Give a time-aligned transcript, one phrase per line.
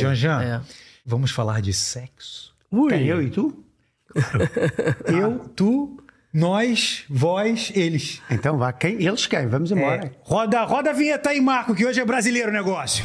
[0.00, 0.60] Janjan, É.
[1.04, 2.54] vamos falar de sexo?
[2.88, 3.64] Quem, eu e tu?
[5.06, 5.98] Eu, tu,
[6.32, 8.22] nós, vós, eles.
[8.30, 9.02] Então vá, quem?
[9.04, 9.46] Eles quem?
[9.48, 10.06] Vamos embora.
[10.06, 10.12] É.
[10.22, 13.04] Roda, roda a vinheta aí, Marco, que hoje é brasileiro o negócio.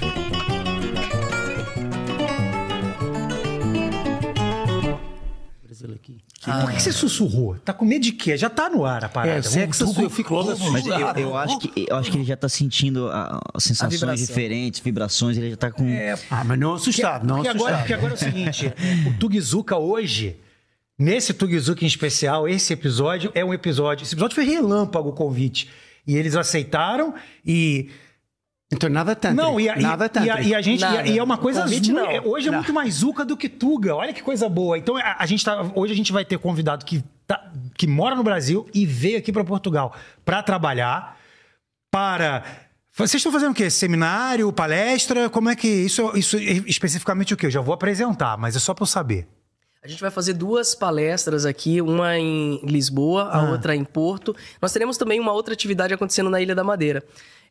[5.94, 6.18] Aqui.
[6.44, 7.56] Por que você sussurrou?
[7.64, 8.36] Tá com medo de quê?
[8.38, 9.38] Já tá no ar a parada.
[9.40, 11.20] É, sexo, eu fico logo Mas eu, assustado.
[11.20, 14.26] eu acho que, eu acho que ele já tá sentindo a- as sensações vibração.
[14.26, 15.86] diferentes, vibrações, ele já tá com.
[16.30, 17.68] Ah, mas não assustado, não porque assustado.
[17.70, 18.74] agora, porque agora é o seguinte,
[19.08, 20.38] o Tugizuka hoje,
[21.00, 24.04] nesse Tugizuka em especial, esse episódio é um episódio...
[24.04, 25.70] Esse episódio foi relâmpago o convite.
[26.08, 27.14] E eles aceitaram
[27.46, 27.90] e...
[28.76, 29.36] Então nada tanto.
[29.36, 30.26] Não, e a, nada e, tanto.
[30.28, 30.82] e, a, e a gente...
[30.82, 31.08] Nada.
[31.08, 31.62] E, e é uma coisa...
[31.64, 32.06] Convite, não.
[32.10, 33.96] é- Hoje é muito mais Zuka do que Tuga.
[33.96, 34.78] Olha que coisa boa.
[34.78, 38.16] Então, a, a gente tá, hoje a gente vai ter convidado que, tá- que mora
[38.16, 39.94] no Brasil e veio aqui para Portugal
[40.24, 41.18] para trabalhar,
[41.92, 42.44] para...
[42.98, 43.70] Vocês estão fazendo o quê?
[43.70, 45.30] Seminário, palestra?
[45.30, 45.68] Como é que...
[45.68, 47.48] Isso, isso é especificamente o quê?
[47.48, 49.28] Eu já vou apresentar, mas é só para eu saber.
[49.84, 53.52] A gente vai fazer duas palestras aqui, uma em Lisboa, a Ah.
[53.52, 54.36] outra em Porto.
[54.62, 57.04] Nós teremos também uma outra atividade acontecendo na Ilha da Madeira.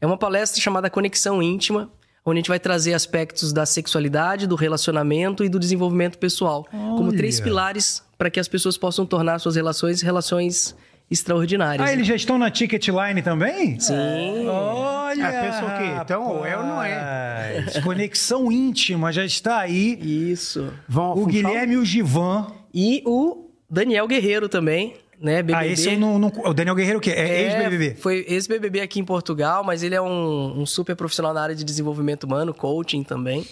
[0.05, 1.91] É uma palestra chamada Conexão Íntima,
[2.27, 7.09] onde a gente vai trazer aspectos da sexualidade, do relacionamento e do desenvolvimento pessoal, como
[7.09, 7.17] Olha.
[7.17, 10.77] três pilares para que as pessoas possam tornar suas relações relações
[11.11, 11.89] extraordinárias.
[11.89, 13.81] Ah, eles já estão na Ticket Line também?
[13.81, 14.47] Sim.
[14.47, 15.33] Olha!
[15.41, 16.01] Pensa o quê?
[16.03, 17.65] Então, ou é ou não é?
[17.83, 19.99] Conexão íntima já está aí.
[20.31, 20.71] Isso.
[20.87, 21.25] Vão O?
[21.25, 22.49] Guilherme e o Givan.
[22.75, 25.43] E o Daniel Guerreiro também, né?
[25.43, 25.55] BBB.
[25.59, 27.11] Ah, esse eu não, não- O Daniel Guerreiro o quê?
[27.11, 27.95] É, ex-BBB.
[27.97, 31.65] Foi ex-BBB aqui em Portugal, mas ele é um, um super profissional na área de
[31.65, 33.47] desenvolvimento humano, coaching também.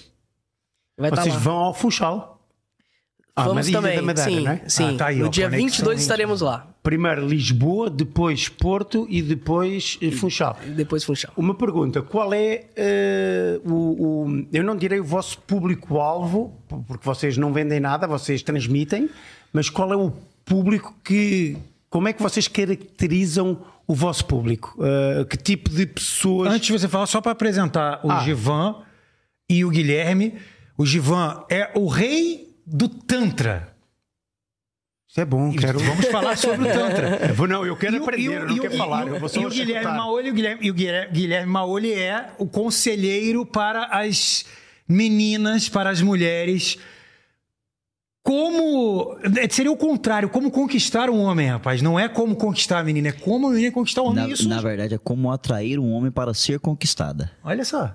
[0.98, 2.38] Vai estar Vocês vão ao Funchal.
[3.34, 4.62] Ah, Vamos também, da Madeira, sim, não é?
[4.68, 4.94] sim.
[4.94, 6.02] Ah, tá aí, no ó, dia conexão 22 íntima.
[6.02, 6.68] estaremos lá.
[6.82, 10.58] Primeiro Lisboa, depois Porto e depois eh, Funchal.
[10.76, 11.32] Depois Funchal.
[11.34, 15.38] Uma pergunta: qual é eh, o, o- Eu não direi o vosso
[15.86, 16.52] público-alvo,
[16.86, 19.08] porque vocês não vendem nada, vocês transmitem,
[19.50, 20.12] mas qual é o
[20.44, 21.56] público que.
[21.90, 24.76] Como é que vocês caracterizam o vosso público?
[24.82, 26.50] Eh, que tipo de pessoas.
[26.52, 28.20] Antes de você falar, só para apresentar o Ah.
[28.20, 28.82] Givan
[29.48, 30.34] e o Guilherme.
[30.78, 33.70] O Givan é o rei do Tantra.
[35.08, 35.78] Isso é bom, quero.
[35.78, 37.18] Vamos falar sobre o Tantra.
[37.28, 39.04] Eu vou- não, eu quero E aprender, e o- eu não e quero e falar,
[39.04, 39.94] o- eu vou só e o Guilherme escutar.
[39.98, 44.46] Maoli, o Guilherme, e o Guilherme, Guilherme Maoli é o conselheiro para as
[44.88, 46.78] meninas, para as mulheres.
[48.22, 49.16] Como.
[49.50, 51.82] Seria o contrário, como conquistar um homem, rapaz.
[51.82, 54.24] Não é como conquistar a menina, é como a menina conquistar o homem.
[54.26, 54.48] Na, Isso.
[54.48, 57.32] na verdade, é como atrair um homem para ser conquistada.
[57.42, 57.94] Olha só.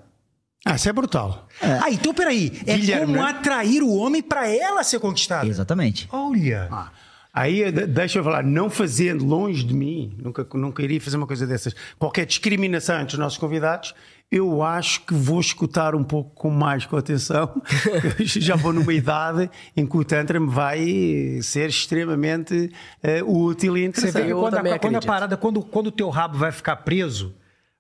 [0.66, 1.48] Ah, isso é brutal.
[1.62, 2.52] Ah, então peraí.
[2.66, 3.30] É Guilherme, como né?
[3.30, 5.48] atrair o homem para ela ser conquistada.
[5.48, 6.08] Exatamente.
[6.12, 6.68] Olha.
[6.72, 6.92] Ah,
[7.34, 11.28] Aí de- deixa eu falar, não fazendo longe de mim, nunca, nunca iria fazer uma
[11.28, 13.94] coisa dessas, qualquer discriminação entre os nossos convidados,
[14.32, 17.62] eu acho que vou escutar um pouco com mais com atenção.
[18.20, 22.70] Já vou numa idade em que o Tantra me vai ser extremamente
[23.02, 24.22] eh, útil e Você interessante.
[24.22, 26.76] vê que Eu quando, a, quando a parada, quando, quando o teu rabo vai ficar
[26.78, 27.36] preso,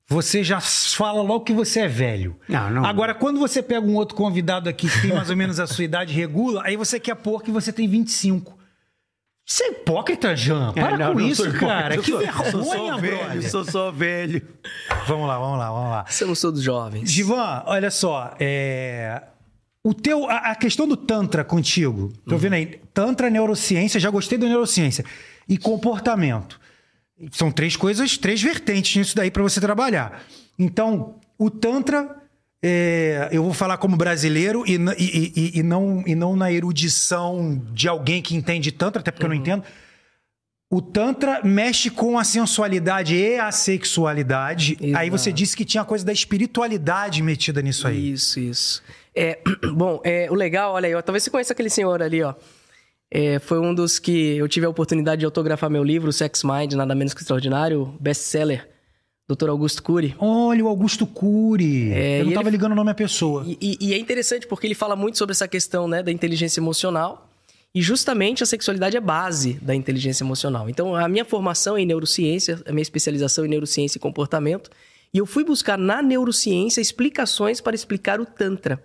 [0.07, 2.38] você já fala logo que você é velho.
[2.47, 2.86] Não, não.
[2.86, 5.84] Agora, quando você pega um outro convidado aqui que tem mais ou menos a sua
[5.84, 8.56] idade regula, aí você quer pôr que você tem 25.
[9.50, 10.74] Você é hipócrita, Jean.
[10.74, 11.96] Para É, não, com não isso, sou cara.
[11.96, 14.41] eu Que sou- vergonha, sou só velho, sou só velho.
[15.08, 16.06] Vamos lá, vamos lá, vamos lá.
[16.09, 17.09] Somos todos jovens.
[17.09, 19.22] Givan, olha só, é...
[19.81, 22.38] o teu, a, a questão do Tantra contigo, tô Uhum.
[22.41, 25.06] vendo aí, Tantra, neurociência, já gostei da neurociência,
[25.47, 26.59] e comportamento.
[27.31, 30.24] São três coisas, três vertentes nisso daí para você trabalhar.
[30.59, 32.18] Então, o Tantra,
[32.63, 37.62] é, eu vou falar como brasileiro e, e- e- e não, e não na erudição
[37.73, 39.63] de alguém que entende Tantra, até porque eu não entendo.
[40.69, 44.78] O Tantra mexe com a sensualidade e a sexualidade.
[44.81, 45.12] Aí Exato.
[45.12, 48.12] você disse que tinha coisa da espiritualidade metida nisso aí.
[48.12, 48.84] Isso, isso.
[49.16, 49.39] É,
[49.74, 52.34] bom, é, o legal, olha aí, ó, talvez você conheça aquele senhor ali, ó.
[53.09, 56.74] É, foi um dos que eu tive a oportunidade de autografar meu livro, Sex Mind,
[56.74, 58.68] nada menos que extraordinário, best-seller,
[59.29, 59.49] Dr.
[59.49, 60.15] Augusto Cury.
[60.19, 61.91] Olha, o Augusto Cury.
[61.91, 63.43] É, eu não e tava ele- ligando o nome à pessoa.
[63.45, 66.62] E, e- e é interessante porque ele fala muito sobre essa questão né, da inteligência
[66.62, 67.29] emocional.
[67.75, 70.69] E justamente a sexualidade é base da inteligência emocional.
[70.69, 74.69] Então, a minha formação é em neurociência, a minha especialização em neurociência e comportamento.
[75.13, 78.81] E eu fui buscar na neurociência explicações para explicar o Tantra.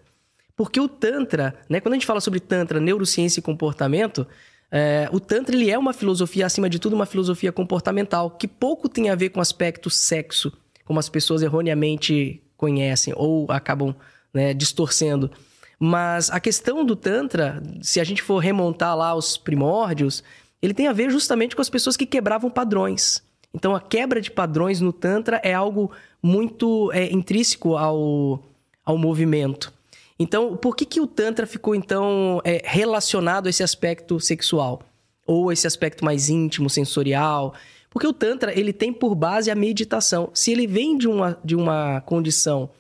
[0.57, 4.27] Porque o Tantra, né, quando a gente fala sobre Tantra, neurociência e comportamento,
[4.75, 8.89] é, o Tantra ele é uma filosofia, acima de tudo, uma filosofia comportamental, que pouco
[8.89, 10.51] tem a ver com o aspecto sexo,
[10.87, 13.95] como as pessoas erroneamente conhecem ou acabam
[14.33, 15.31] né, distorcendo.
[15.79, 20.25] Mas a questão do Tantra, se a gente for remontar lá os primórdios,
[20.63, 23.23] ele tem a ver justamente com as pessoas que quebravam padrões.
[23.53, 25.91] Então a quebra de padrões no Tantra é algo
[26.23, 28.43] muito é, intrínseco ao,
[28.87, 29.71] ao movimento.
[30.19, 34.83] Então, por que, que o Tantra ficou, então, é, relacionado a esse aspecto sexual?
[35.27, 37.55] Ou esse aspecto mais íntimo, sensorial?
[37.91, 40.31] Porque o Tantra, ele tem por base a meditação.
[40.33, 42.71] Se ele vem de uma, de uma condição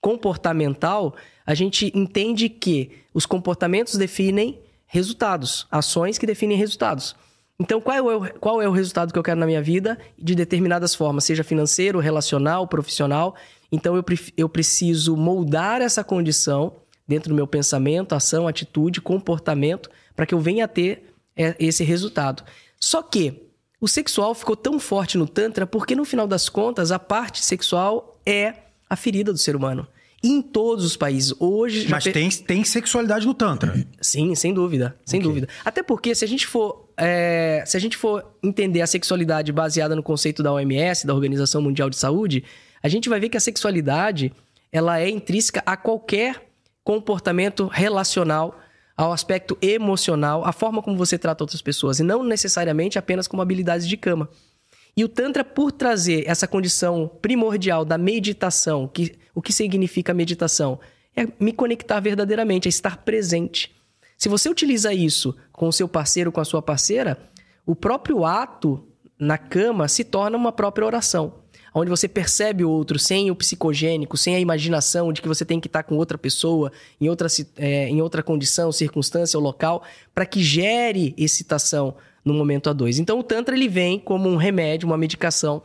[0.00, 1.14] comportamental,
[1.44, 7.14] a gente entende que os comportamentos definem resultados, ações que definem resultados.
[7.58, 10.34] Então, qual é, o, qual é o resultado que eu quero na minha vida de
[10.34, 13.36] determinadas formas, seja financeiro, relacional, profissional?
[13.72, 14.04] Então, eu,
[14.36, 16.74] eu preciso moldar essa condição
[17.06, 21.82] dentro do meu pensamento, ação, atitude, comportamento, para que eu venha a ter é, esse
[21.82, 22.44] resultado.
[22.78, 23.50] Só que
[23.80, 28.20] o sexual ficou tão forte no Tantra porque, no final das contas, a parte sexual
[28.26, 28.54] é
[28.88, 29.86] a ferida do ser humano.
[30.22, 31.32] Em todos os países.
[31.40, 31.88] Hoje.
[31.88, 33.74] Mas tem, tem sexualidade no Tantra.
[34.02, 34.94] Sim, sem dúvida.
[35.06, 35.28] Sem okay.
[35.28, 35.48] dúvida.
[35.64, 36.90] Até porque, se a gente for.
[36.94, 41.62] É, se a gente for entender a sexualidade baseada no conceito da OMS, da Organização
[41.62, 42.44] Mundial de Saúde,
[42.82, 44.32] a gente vai ver que a sexualidade
[44.72, 46.50] ela é intrínseca a qualquer
[46.84, 48.58] comportamento relacional
[48.96, 53.42] ao aspecto emocional, a forma como você trata outras pessoas, e não necessariamente apenas como
[53.42, 54.28] habilidades de cama.
[54.96, 60.78] E o Tantra, por trazer essa condição primordial da meditação, que, o que significa meditação?
[61.16, 63.74] É me conectar verdadeiramente, é estar presente.
[64.18, 67.18] Se você utiliza isso com o seu parceiro, com a sua parceira,
[67.64, 68.86] o próprio ato
[69.18, 71.40] na cama se torna uma própria oração
[71.74, 75.60] onde você percebe o outro sem o psicogênico, sem a imaginação de que você tem
[75.60, 79.82] que estar com outra pessoa, em outra, é, em outra condição, circunstância ou local,
[80.14, 81.94] para que gere excitação
[82.24, 82.98] no momento a dois.
[82.98, 85.62] Então o Tantra ele vem como um remédio, uma medicação,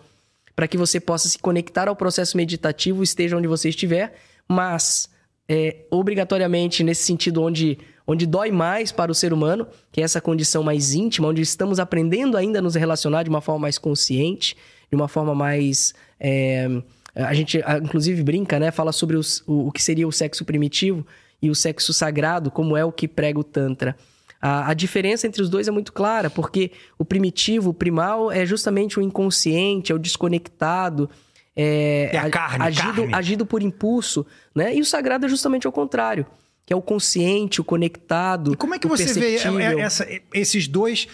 [0.56, 4.16] para que você possa se conectar ao processo meditativo, esteja onde você estiver,
[4.48, 5.10] mas
[5.50, 7.78] é, obrigatoriamente nesse sentido onde,
[8.08, 11.80] onde dói mais para o ser humano, que é essa condição mais íntima, onde estamos
[11.80, 14.56] aprendendo ainda a nos relacionar de uma forma mais consciente,
[14.90, 15.94] de uma forma mais.
[16.20, 16.68] É,
[17.16, 18.72] a gente, inclusive, brinca, né?
[18.72, 21.06] Fala sobre os, o, o que seria o sexo primitivo
[21.42, 23.96] e o sexo sagrado, como é o que prega o Tantra.
[24.42, 28.46] A, a, diferença entre os dois é muito clara, porque o primitivo, o primal, é
[28.46, 31.10] justamente o inconsciente, é o desconectado,
[31.56, 33.14] é, é a carne, agido, carne.
[33.16, 34.76] agido por impulso, né?
[34.76, 36.26] E o sagrado é justamente o contrário,
[36.66, 38.54] que é o consciente, o conectado.
[38.54, 39.36] E como é que você vê
[39.80, 41.08] essa, esses dois?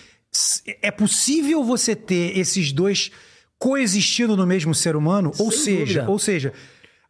[0.81, 3.11] É possível você ter esses dois
[3.61, 5.31] coexistindo no mesmo ser humano?
[5.31, 6.51] Sem ou seja, ou seja,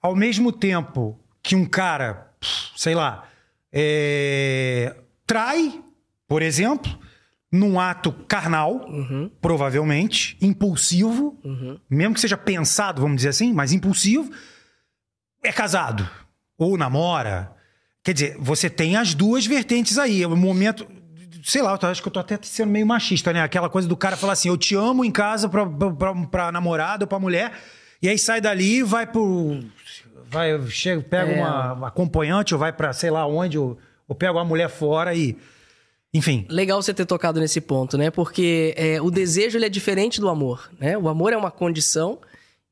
[0.02, 2.30] ao mesmo tempo que um cara,
[2.76, 3.26] sei lá,
[3.72, 4.94] é,
[5.26, 5.82] trai,
[6.28, 7.00] por exemplo,
[7.50, 9.32] num ato carnal, uhum.
[9.40, 11.80] provavelmente, impulsivo, uhum.
[11.90, 14.30] mesmo que seja pensado, vamos dizer assim, mas impulsivo,
[15.42, 16.08] é casado
[16.58, 17.56] ou namora.
[18.04, 20.22] Quer dizer, você tem as duas vertentes aí.
[20.22, 20.86] É um momento
[21.44, 23.42] sei lá, eu acho que eu tô até sendo meio machista, né?
[23.42, 27.04] Aquela coisa do cara falar assim, eu te amo em casa pra, pra, pra namorada
[27.04, 27.54] ou pra mulher,
[28.02, 29.60] e aí sai dali e vai pro.
[30.30, 31.42] Vai, chega, pega é.
[31.42, 33.78] uma, uma acompanhante ou vai pra sei lá onde, ou,
[34.08, 35.38] ou pega uma mulher fora e.
[36.14, 36.46] Enfim.
[36.50, 38.12] Legal você ter tocado nesse ponto, né?
[38.12, 40.98] Porque é, o desejo ele é diferente do amor, né?
[40.98, 42.20] O amor é uma condição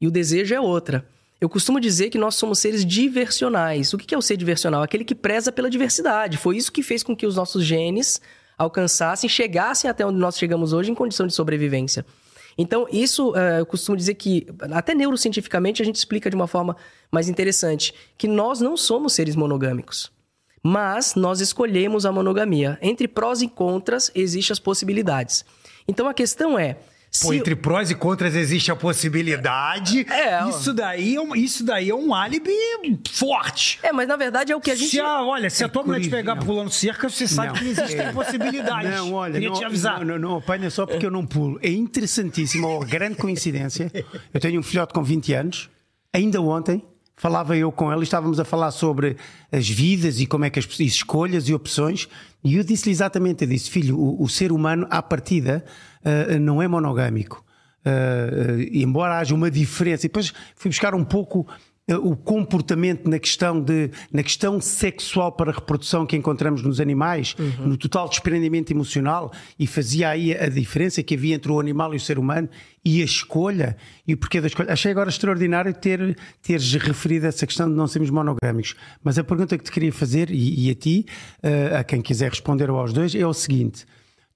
[0.02, 1.06] e o desejo é outra.
[1.40, 3.94] Eu costumo dizer que nós somos seres diversionais.
[3.94, 4.84] O que é o ser diversional?
[4.84, 6.38] Aquele que preza pela diversidade.
[6.38, 8.20] Foi isso que fez com que os nossos genes
[8.60, 12.06] alcançassem, chegassem até onde nós chegamos hoje em condição de sobrevivência.
[12.58, 16.76] Então, isso uh, eu costumo dizer que, até neurocientificamente, a gente explica de uma forma
[17.10, 20.12] mais interessante, que nós não somos seres monogâmicos.
[20.62, 22.78] Mas nós escolhemos a monogamia.
[22.82, 25.46] Entre prós e contras, existem as possibilidades.
[25.88, 26.78] Então a questão é:
[27.22, 30.06] Pô, entre prós e contras existe a possibilidade.
[30.10, 32.52] É, isso daí é um, isso daí é um álibi
[33.12, 33.80] forte.
[33.82, 34.92] É, mas na verdade é o que a gente.
[34.92, 36.44] Se a, olha, se é a tua mulher te pegar não.
[36.44, 37.56] pulando cerca, você sabe não.
[37.56, 38.12] que existem é.
[38.12, 38.92] possibilidades.
[38.92, 40.00] Não, olha, Queria não, te avisar.
[40.00, 41.60] Não, não, não, apanha só porque eu não pulo.
[41.64, 43.92] É interessantíssimo, uma grande coincidência.
[44.34, 45.70] Eu tenho um filhote com 20 anos,
[46.14, 46.84] ainda ontem.
[47.20, 49.18] Falava eu com ele, estávamos a falar sobre
[49.52, 52.08] as vidas e como é que as escolhas e opções,
[52.42, 55.66] e eu disse-lhe exatamente: eu disse, filho, o, o ser humano, à partida,
[56.00, 57.44] uh, não é monogâmico.
[57.86, 61.46] Uh, embora haja uma diferença, e depois fui buscar um pouco
[61.96, 67.68] o comportamento na questão de na questão sexual para reprodução que encontramos nos animais, uhum.
[67.68, 71.98] no total desprendimento emocional e fazia aí a diferença que havia entre o animal e
[71.98, 72.50] o ser humano
[72.84, 73.76] e a escolha
[74.08, 74.72] e o porquê da escolha.
[74.72, 78.76] Achei agora extraordinário ter teres referido essa questão de não sermos monogâmicos.
[79.04, 81.06] Mas a pergunta que te queria fazer e, e a ti,
[81.44, 83.86] uh, a quem quiser responder ou aos dois, é o seguinte: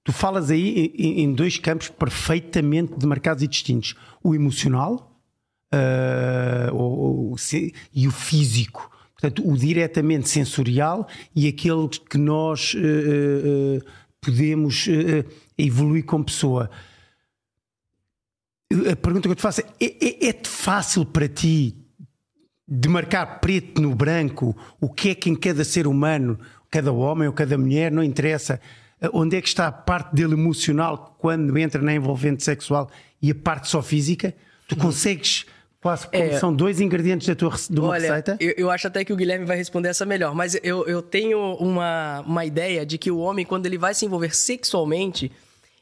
[0.04, 5.13] Tu falas aí em, dois campos perfeitamente demarcados e distintos: o emocional
[5.74, 7.36] uh, o, o,
[7.94, 8.90] e o físico.
[9.12, 13.84] Portanto, o diretamente sensorial e aquele que nós uh, uh,
[14.20, 14.86] podemos
[15.58, 16.70] evoluir como pessoa.
[18.90, 21.76] A pergunta que eu te faço é: é, é fácil para ti
[22.66, 26.38] de marcar preto no branco o que é que em cada ser humano,
[26.70, 28.58] cada homem ou cada mulher, não interessa
[29.12, 32.90] onde é que está a parte dele emocional quando entra na envolvente sexual
[33.20, 34.34] e a parte só física,
[34.68, 35.46] tu consegues
[36.12, 36.38] É.
[36.38, 38.36] são dois ingredientes da tua de uma Olha, receita.
[38.40, 41.38] eu, eu acho até que o Guilherme vai responder essa melhor, mas eu, eu tenho
[41.56, 45.30] uma, uma ideia de que o homem, quando ele vai se envolver sexualmente,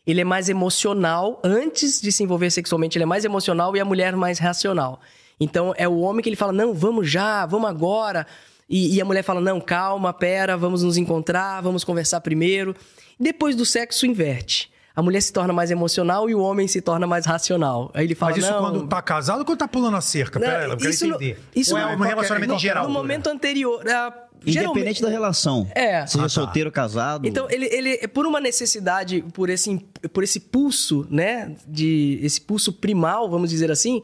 [0.06, 1.40] ele é mais emocional.
[1.44, 5.00] Antes de se envolver sexualmente, ele é mais emocional e a mulher mais racional.
[5.38, 8.26] Então, é o homem que ele fala, não, vamos já, vamos agora.
[8.68, 12.74] E, e a mulher fala, não, calma, pera, vamos nos encontrar, vamos conversar primeiro.
[13.18, 14.71] Depois do sexo, inverte.
[14.94, 17.90] A mulher se torna mais emocional e o homem se torna mais racional.
[17.94, 20.38] Aí ele fala, Mas isso não, quando tá casado ou quando tá pulando a cerca?
[20.38, 21.40] Não, Pera aí, eu quero isso no- entender.
[21.56, 22.84] isso Ou é no- um qualquer- relacionamento no, em geral?
[22.84, 23.82] No momento anterior.
[23.88, 24.12] ah,
[24.44, 25.66] geralmente- Independente da relação.
[25.74, 26.04] É.
[26.06, 26.28] Seja Ah, tá.
[26.28, 27.26] solteiro ou casado.
[27.26, 29.78] Então, ele, ele, por uma necessidade, por esse,
[30.12, 31.54] por esse pulso, né?
[31.66, 34.02] De, esse pulso primal, vamos dizer assim,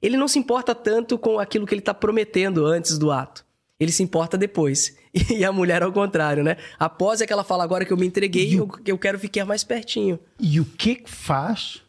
[0.00, 3.44] ele não se importa tanto com aquilo que ele está prometendo antes do ato.
[3.80, 4.96] Ele se importa depois.
[5.30, 6.56] E a mulher ao contrário, né?
[6.78, 9.64] Após é que ela fala, agora que eu me entreguei, eu, eu quero ficar mais
[9.64, 10.18] pertinho.
[10.38, 11.82] E o que é que faz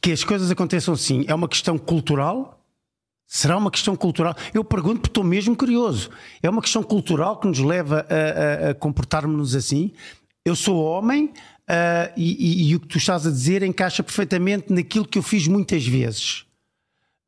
[0.00, 1.24] que- as coisas aconteçam assim?
[1.28, 2.58] É uma questão cultural?
[3.26, 4.34] Será uma questão cultural?
[4.52, 6.10] Eu pergunto porque estou mesmo curioso.
[6.42, 9.92] É uma questão cultural que nos leva a, a- a comportarmos-nos assim?
[10.44, 11.32] Eu sou homem
[11.66, 12.32] ah, e,
[12.66, 15.86] e- e o que tu estás a dizer encaixa perfeitamente naquilo que eu fiz muitas
[15.86, 16.44] vezes.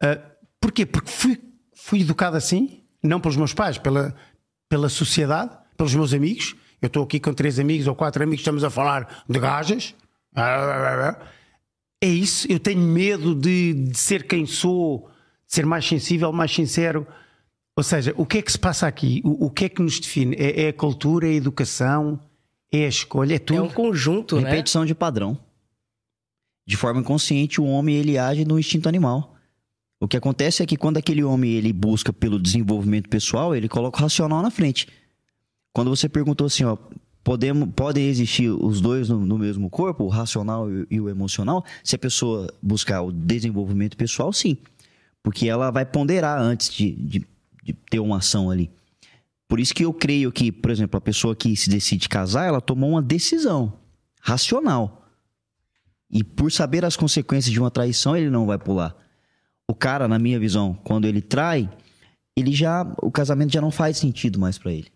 [0.02, 0.20] Ah,
[0.61, 0.84] porquê?
[0.84, 1.40] Porque fui,
[1.75, 4.14] fui educado assim, não pelos meus pais, pela,
[4.68, 6.54] pela sociedade, pelos meus amigos.
[6.80, 9.94] Eu estou aqui com três amigos ou quatro amigos, estamos a falar de gajas.
[12.02, 15.09] É isso, eu tenho medo de, de ser quem sou,
[15.47, 17.06] de ser mais sensível, mais sincero.
[17.76, 19.23] Ou seja, o que é que se passa aqui?
[19.25, 20.37] O, o que é que nos define?
[20.37, 22.21] É, é a cultura, é a educação,
[22.71, 23.59] é a escolha, é tudo.
[23.59, 24.50] É um conjunto, né?
[24.50, 25.38] Repetição de padrão.
[26.66, 29.34] De forma inconsciente, o homem ele age no instinto animal.
[30.04, 33.99] O que acontece é que quando aquele homem ele busca pelo desenvolvimento pessoal, ele coloca
[33.99, 34.87] o racional na frente.
[35.73, 36.76] Quando você perguntou assim, ó,
[37.25, 41.64] podemos, podem existir os dois no, no mesmo corpo, o racional e, e o emocional?
[41.82, 44.58] Se a pessoa buscar o desenvolvimento pessoal, sim.
[45.23, 47.26] Porque ela vai ponderar antes de, de,
[47.62, 48.70] de ter uma ação ali.
[49.49, 52.61] Por isso que eu creio que, por exemplo, a pessoa que se decide casar, ela
[52.61, 53.73] tomou uma decisão
[54.20, 55.08] racional.
[56.11, 58.94] E por saber as consequências de uma traição, ele não vai pular.
[59.75, 61.69] O cara, na minha visão, quando ele trai,
[62.38, 64.87] ele já o casamento já não faz sentido mais pra ele.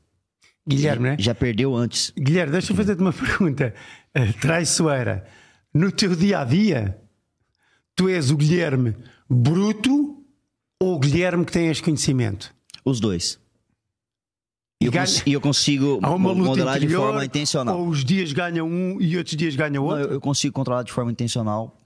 [0.69, 1.17] Guilherme, né?
[1.19, 2.13] Já perdeu antes.
[2.17, 3.75] Guilherme, deixa eu fazer-te uma pergunta
[4.15, 5.27] eh, traiçoeira.
[5.75, 6.97] No teu dia a dia,
[7.97, 8.95] tu és o Guilherme
[9.29, 10.23] bruto
[10.81, 12.55] ou o Guilherme que tem este conhecimento?
[12.85, 13.37] Os dois.
[14.81, 17.81] E eu, ganha- cons- eu consigo Há uma luta modelar de interior, forma intencional.
[17.81, 20.05] Ou os dias ganham um e outros dias ganham Não, outro?
[20.05, 21.78] eu, eu consigo controlar de forma intencional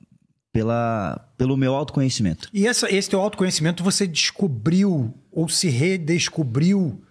[0.53, 2.49] pela, pelo meu autoconhecimento.
[2.53, 7.03] E essa, esse teu autoconhecimento você descobriu ou se redescobriu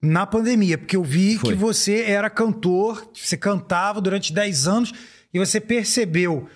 [0.00, 1.50] na pandemia, porque eu vi Foi.
[1.50, 4.92] que você era cantor, você cantava durante 10 anos
[5.34, 6.48] e você percebeu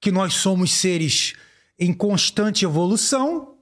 [0.00, 1.34] que nós somos seres
[1.78, 3.54] em constante evolução,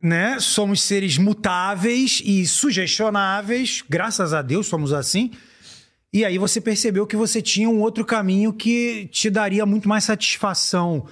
[0.00, 0.38] né?
[0.40, 5.32] Somos seres mutáveis e sugestionáveis, graças a Deus somos assim.
[6.10, 10.04] E aí você percebeu que você tinha um outro caminho que te daria muito mais
[10.04, 11.06] satisfação.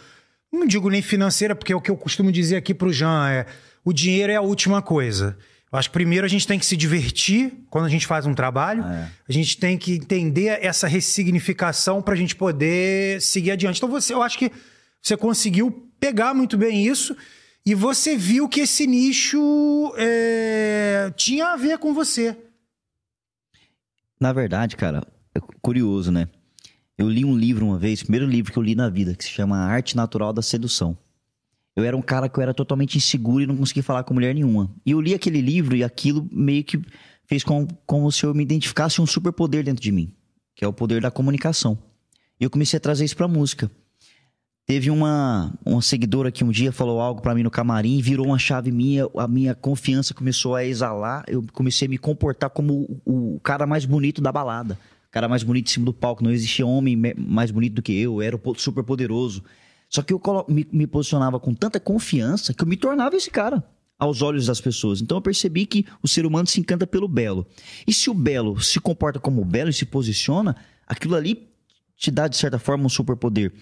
[0.56, 3.46] Não digo nem financeira, porque é o que eu costumo dizer aqui pro Jean é
[3.84, 5.36] o dinheiro é a última coisa.
[5.70, 8.34] Eu acho que primeiro a gente tem que se divertir quando a gente faz um
[8.34, 8.82] trabalho.
[8.84, 9.08] É.
[9.28, 13.76] A gente tem que entender essa ressignificação para a gente poder seguir adiante.
[13.76, 14.50] Então você, eu acho que
[15.00, 15.70] você conseguiu
[16.00, 17.16] pegar muito bem isso
[17.64, 22.36] e você viu que esse nicho é, tinha a ver com você.
[24.18, 26.28] Na verdade, cara, é curioso, né?
[26.98, 29.30] Eu li um livro uma vez, primeiro livro que eu li na vida, que se
[29.30, 30.96] chama Arte Natural da Sedução.
[31.76, 34.34] Eu era um cara que eu era totalmente inseguro e não conseguia falar com mulher
[34.34, 34.74] nenhuma.
[34.84, 36.80] E eu li aquele livro e aquilo meio que
[37.26, 40.10] fez com, como se eu me identificasse um superpoder dentro de mim,
[40.54, 41.76] que é o poder da comunicação.
[42.40, 43.70] E eu comecei a trazer isso pra música.
[44.64, 48.38] Teve uma, uma seguidora que um dia falou algo pra mim no camarim, virou uma
[48.38, 53.36] chave minha, a minha confiança começou a exalar, eu comecei a me comportar como o,
[53.36, 54.78] o cara mais bonito da balada.
[55.08, 57.82] O cara mais bonito em cima do palco, não existia homem me- mais bonito do
[57.82, 59.42] que eu, era o super poderoso.
[59.88, 63.64] Só que eu me, me posicionava com tanta confiança que eu me tornava esse cara
[63.98, 65.00] aos olhos das pessoas.
[65.00, 67.46] Então eu percebi que o ser humano se encanta pelo belo.
[67.86, 70.54] E se o belo se comporta como belo e se posiciona,
[70.86, 71.48] aquilo ali
[71.96, 73.52] te dá, de certa forma, um superpoder.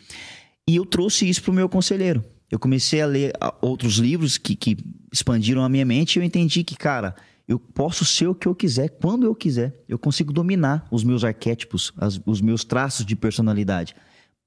[0.68, 2.24] E eu trouxe isso pro meu conselheiro.
[2.50, 4.76] Eu comecei a ler outros livros que, que
[5.12, 7.14] expandiram a minha mente e eu entendi que, cara,
[7.46, 9.84] eu posso ser o que eu quiser, quando eu quiser.
[9.88, 13.94] Eu consigo dominar os meus arquétipos, as- os meus traços de personalidade.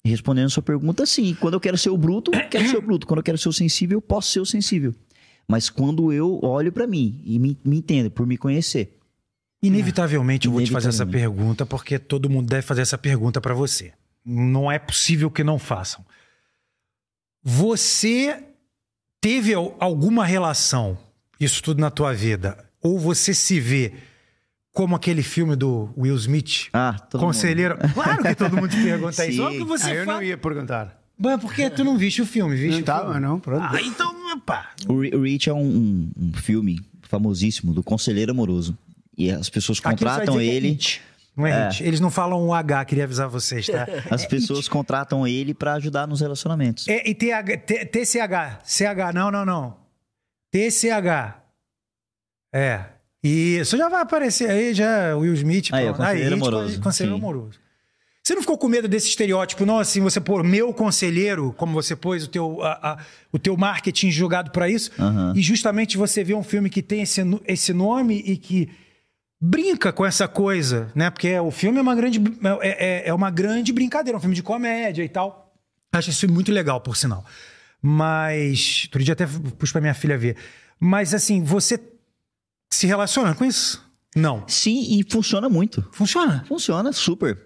[0.04, 1.36] Respondendo a sua pergunta, sim.
[1.40, 3.06] Quando eu quero ser o bruto, eu quero ser o bruto.
[3.06, 4.96] Quando eu quero ser o sensível, eu posso ser o sensível.
[5.48, 8.98] Mas quando eu olho pra mim e me, me entendo, por me conhecer.
[9.62, 13.54] Inevitavelmente eu vou te fazer essa pergunta, porque todo mundo deve fazer essa pergunta pra
[13.54, 13.92] você.
[14.26, 16.06] Não é possível que não façam.
[17.44, 18.44] Você
[19.22, 20.98] teve al- alguma relação,
[21.40, 23.94] isso tudo na tua vida, ou você se vê
[24.72, 26.68] como aquele filme do Will Smith?
[26.74, 27.34] Ah, todo mundo.
[27.34, 27.78] Conselheiro.
[27.94, 29.42] Claro que todo mundo te pergunta isso.
[29.44, 30.18] Olha o que você Ah, eu fala.
[30.18, 31.02] não ia perguntar.
[31.20, 32.56] Mas por que tu não viste o filme?
[32.56, 33.14] Viste Não o tá, filme?
[33.14, 33.64] mas não, pronto.
[33.76, 34.70] Ah, então, pá.
[34.88, 38.78] O Reach é um, um- um filme famosíssimo do conselheiro amoroso.
[39.18, 40.78] E as pessoas contratam é ele.
[41.36, 41.70] Não é, É.
[41.70, 41.84] hit.
[41.84, 43.88] Eles não falam o H, queria avisar vocês, tá?
[44.12, 46.88] As pessoas contratam ele pra ajudar nos relacionamentos.
[46.88, 48.60] É, e TH, T- TCH.
[48.64, 49.78] CH, não, não, não.
[50.52, 51.36] TCH.
[52.54, 52.82] É.
[53.24, 55.70] Isso já vai aparecer aí, já Will Smith.
[55.74, 55.96] Aí, pronto.
[55.96, 56.82] o conselheiro hit, amoroso.
[56.82, 57.24] Conselheiro Sim.
[57.24, 57.60] amoroso.
[58.24, 59.80] Você não ficou com medo desse estereótipo, não?
[59.80, 62.98] Assim, você pôr meu conselheiro, como você pôs o teu, a- a-
[63.32, 65.34] o teu marketing jogado pra isso, Aham.
[65.36, 68.70] e justamente você vê um filme que tem esse, esse nome e que
[69.40, 71.10] brinca com essa coisa, né?
[71.10, 72.20] Porque o filme é uma grande,
[72.62, 75.54] é, é- é uma grande brincadeira, um filme de comédia e tal.
[75.94, 77.24] Acho isso muito legal, por sinal.
[77.82, 78.84] Mas.
[78.88, 79.26] Outro dia até
[79.58, 80.36] pus pra minha filha ver.
[80.80, 81.80] Mas assim, você
[82.70, 83.84] se relaciona com isso?
[84.16, 84.44] Não.
[84.48, 85.88] Sim, e funciona muito.
[85.92, 86.44] Funciona?
[86.48, 87.38] Funciona super.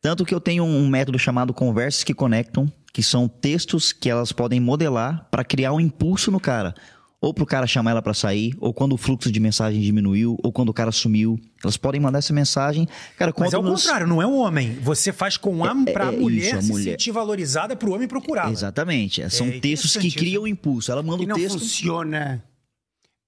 [0.00, 4.32] Tanto que eu tenho um método chamado Conversas que Conectam, que são textos que elas
[4.32, 6.74] podem modelar para criar um impulso no cara.
[7.22, 10.50] Ou pro cara chamar ela para sair, ou quando o fluxo de mensagem diminuiu, ou
[10.50, 11.38] quando o cara sumiu.
[11.62, 12.88] Elas podem mandar essa mensagem.
[13.18, 14.78] Cara, Mas é o nos- contrário, não é o homem.
[14.80, 16.92] Você faz com a, É- pra é mulher isso, a se mulher.
[16.92, 18.50] sentir valorizada pro homem procurar.
[18.50, 19.28] Exatamente.
[19.28, 20.90] São É textos que criam o impulso.
[20.90, 21.58] Ela manda o não texto.
[21.58, 22.42] funciona.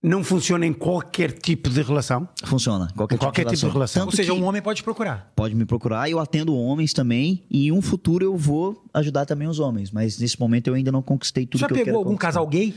[0.02, 2.28] Não funciona em qualquer tipo de relação.
[2.44, 2.88] Funciona.
[2.96, 4.02] Qualquer, Em qualquer tipo de relação.
[4.02, 5.30] Ou Tanto seja, que um homem pode procurar.
[5.36, 6.10] pode me procurar.
[6.10, 7.44] Eu atendo homens também.
[7.48, 9.92] E em um futuro eu vou ajudar também os homens.
[9.92, 12.28] Mas nesse momento eu ainda não conquistei tudo Já que eu quero pegou algum conquistar.
[12.28, 12.74] casal gay?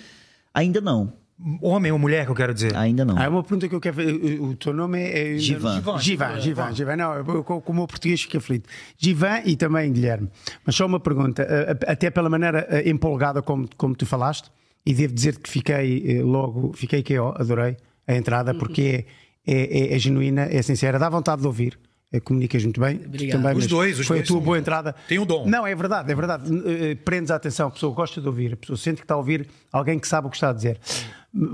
[0.54, 1.14] Ainda não.
[1.62, 2.78] Homem ou mulher, que eu quero dizer?
[2.78, 3.18] Ainda não.
[3.18, 4.40] Ah, é uma pergunta que eu quero fazer.
[4.40, 5.34] O teu nome é.
[5.36, 5.82] é- Givan.
[6.00, 6.96] Givan, Givan, Givan.
[6.96, 8.70] Não, eu, com com o meu português fiquei aflito.
[8.98, 10.30] Givan e também Guilherme.
[10.66, 14.50] Mas só uma pergunta, eh, até pela maneira eh, empolgada como, como tu falaste,
[14.86, 17.76] e devo dizer que fiquei eh, logo, fiquei que eu adorei
[18.08, 19.06] a entrada, porque
[19.46, 21.78] é, é- é- é genuína, é sincera, dá vontade de ouvir.
[22.14, 23.02] eh, Comunicas muito bem.
[23.06, 23.42] Obrigado.
[23.42, 24.96] Também, Os dois, os Foi dois a tua boa entrada.
[25.08, 25.46] Tem o dom.
[25.48, 26.44] Não, é verdade, é verdade.
[26.66, 29.18] Eh, Prendes a atenção, a pessoa gosta de ouvir, a pessoa sente que está a
[29.18, 30.80] ouvir alguém que sabe o que está a dizer.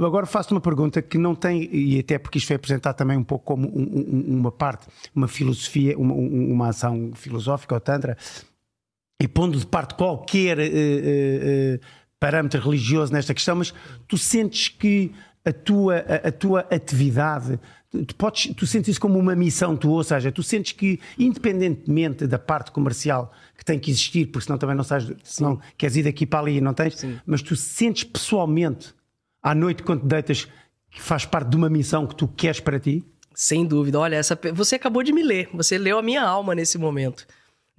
[0.04, 3.24] Agora faço-te uma pergunta que não tem, e até porque isto foi apresentado também um
[3.24, 8.16] pouco como um- um- uma parte, uma filosofia, uma, um- uma ação filosófica ou tantra,
[9.20, 11.80] e pondo de parte qualquer eh, eh, eh,
[12.22, 13.74] parâmetro religioso nesta questão, mas
[14.08, 15.12] tu sentes que
[15.44, 17.60] a tua, a, a tua atividade,
[18.08, 22.28] tu, podes, tu sentes isso como uma missão tua, ou seja, tu sentes que, independentemente
[22.28, 26.04] da parte comercial que tem que existir, porque senão também não sabes, senão queres ir
[26.04, 28.94] daqui para ali e não tens, mas tu sentes pessoalmente,
[29.42, 30.48] à noite quando te deitas,
[30.92, 33.04] que faz parte de uma missão que tu queres para ti?
[33.34, 34.00] Sem dúvida.
[34.00, 35.50] Olha, essa, você acabou de me ler.
[35.54, 37.26] Você leu a minha alma nesse momento.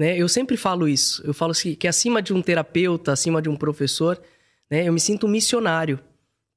[0.02, 0.18] Né?
[0.18, 1.22] Eu sempre falo isso.
[1.24, 4.20] Eu falo assim, que acima de um terapeuta, acima de um professor,
[4.68, 6.00] né, eu me sinto um missionário.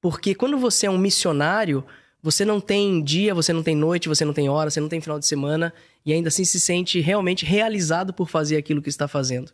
[0.02, 1.84] Porque quando você é um missionário,
[2.24, 5.00] você não tem dia, você não tem noite, você não tem hora, você não tem
[5.00, 5.72] final de semana
[6.04, 9.52] e ainda assim se sente realmente realizado por fazer aquilo que está fazendo.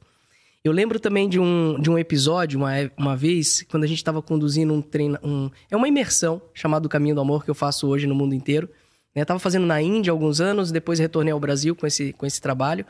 [0.63, 4.21] Eu lembro também de um, de um episódio, uma, uma vez, quando a gente estava
[4.21, 5.19] conduzindo um treino.
[5.21, 8.69] Um, é uma imersão chamada Caminho do Amor que eu faço hoje no mundo inteiro.
[9.13, 9.25] Né?
[9.25, 12.85] Tava fazendo na Índia alguns anos, depois retornei ao Brasil com esse, com esse trabalho.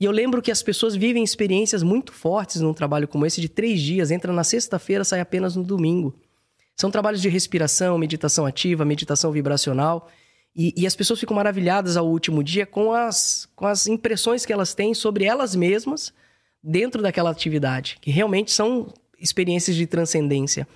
[0.00, 3.50] E eu lembro que as pessoas vivem experiências muito fortes num trabalho como esse de
[3.50, 4.10] três dias.
[4.10, 6.18] Entra na sexta-feira, sai apenas no domingo.
[6.74, 10.08] São trabalhos de respiração, meditação ativa, meditação vibracional.
[10.56, 14.52] E, e as pessoas ficam maravilhadas ao último dia com as, com as impressões que
[14.52, 16.14] elas têm sobre elas mesmas
[16.62, 20.66] dentro daquela atividade, que realmente são experiências de transcendência.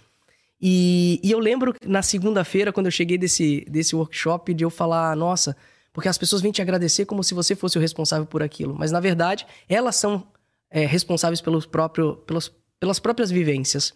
[0.61, 5.17] E, e eu lembro na segunda-feira, quando eu cheguei desse, desse workshop, de eu falar,
[5.17, 5.57] nossa,
[5.95, 8.75] porque as pessoas vêm te agradecer como se você fosse o responsável por aquilo.
[8.77, 10.27] Mas, na verdade, elas são
[10.69, 13.95] é, responsáveis pelos próprio, pelas, pelas próprias vivências.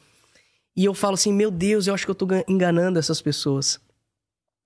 [0.76, 3.80] E eu falo assim, meu Deus, eu acho que eu gan- enganando essas pessoas.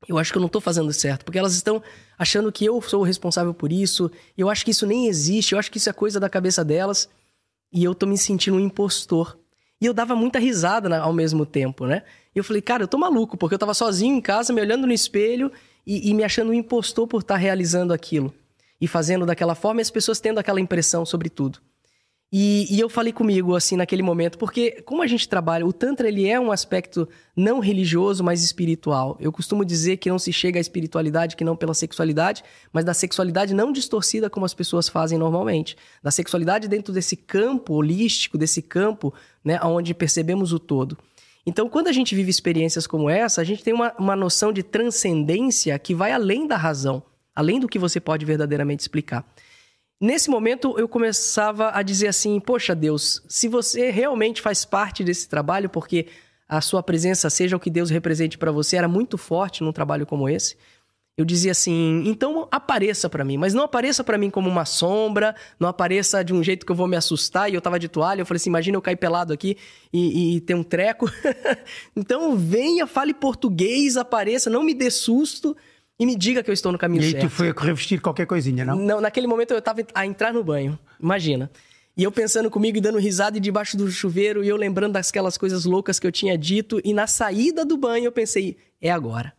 [0.07, 1.83] Eu acho que eu não tô fazendo certo, porque elas estão
[2.19, 4.11] achando que eu sou o responsável por isso.
[4.37, 7.09] Eu acho que isso nem existe, eu acho que isso é coisa da cabeça delas.
[7.73, 9.39] E eu tô me sentindo um impostor.
[9.81, 12.03] E eu dava muita risada na- ao mesmo tempo, né?
[12.35, 14.87] E eu falei, cara, eu tô maluco, porque eu tava sozinho em casa, me olhando
[14.87, 15.51] no espelho
[15.87, 18.33] e, e me achando um impostor por estar realizando aquilo.
[18.81, 21.61] E fazendo daquela forma e as pessoas tendo aquela impressão sobre tudo.
[22.35, 26.09] E, e eu falei comigo, assim, naquele momento, porque como a gente trabalha, o Tantra,
[26.09, 29.19] ele é um aspecto não religioso, mas espiritual.
[29.21, 32.43] Eu costumo dizer que não se chega à espiritualidade que não pela sexualidade,
[32.73, 35.77] mas da sexualidade não distorcida como as pessoas fazem normalmente.
[36.03, 39.13] Da sexualidade dentro desse campo holístico, desse campo,
[39.45, 40.97] né, onde percebemos o todo.
[41.45, 44.63] Então, quando a gente vive experiências como essa, a gente tem uma, uma noção de
[44.63, 47.03] transcendência que vai além da razão,
[47.35, 49.27] além do que você pode verdadeiramente explicar.
[50.01, 55.29] Nesse momento, eu começava a dizer assim: Poxa, Deus, se você realmente faz parte desse
[55.29, 56.07] trabalho, porque
[56.49, 60.05] a sua presença, seja o que Deus represente para você, era muito forte num trabalho
[60.05, 60.57] como esse.
[61.17, 65.35] Eu dizia assim, então apareça para mim, mas não apareça para mim como uma sombra,
[65.61, 67.51] não apareça de um jeito que eu vou me assustar.
[67.51, 69.59] E eu tava de toalha, eu falei assim, imagina eu cair pelado aqui
[69.93, 71.11] e, e ter um treco.
[71.95, 75.55] então venha, fale português, apareça, não me dê susto
[76.01, 77.25] e me diga que eu estou no caminho e certo.
[77.25, 78.77] E tu foi a correr vestir qualquer coisinha, não?
[78.77, 81.51] Não, naquele momento eu tava a entrar no banho, imagina.
[81.95, 85.37] E eu pensando comigo e dando risada e debaixo do chuveiro e eu lembrando daquelas
[85.37, 86.81] coisas loucas que eu tinha dito.
[86.83, 89.35] E na saída do banho eu pensei, é agora.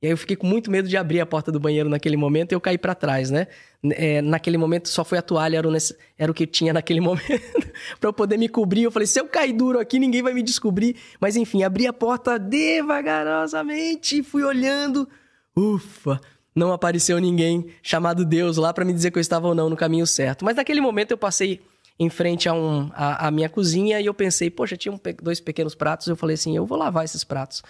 [0.00, 2.52] E aí eu fiquei com muito medo de abrir a porta do banheiro naquele momento
[2.52, 3.48] e eu caí para trás, né?
[3.90, 5.72] É, naquele momento só foi a toalha, era o,
[6.16, 7.26] era o que tinha naquele momento
[7.98, 8.84] para eu poder me cobrir.
[8.84, 10.94] Eu falei, se eu cair duro aqui, ninguém vai me descobrir.
[11.20, 15.08] Mas enfim, abri a porta devagarosamente, fui olhando.
[15.56, 16.20] Ufa,
[16.54, 19.76] não apareceu ninguém chamado Deus lá para me dizer que eu estava ou não no
[19.76, 20.44] caminho certo.
[20.44, 21.60] Mas naquele momento eu passei
[21.98, 25.40] em frente a, um, a, a minha cozinha e eu pensei, poxa, tinha um, dois
[25.40, 26.06] pequenos pratos.
[26.06, 27.64] Eu falei assim, eu vou lavar esses pratos.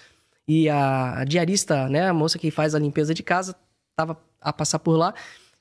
[0.48, 3.54] E a, a diarista, né, a moça que faz a limpeza de casa,
[3.94, 5.14] tava a passar por lá.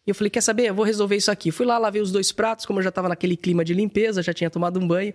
[0.05, 0.67] E eu falei, quer saber?
[0.67, 1.51] Eu vou resolver isso aqui.
[1.51, 4.33] Fui lá, lavei os dois pratos, como eu já estava naquele clima de limpeza, já
[4.33, 5.13] tinha tomado um banho.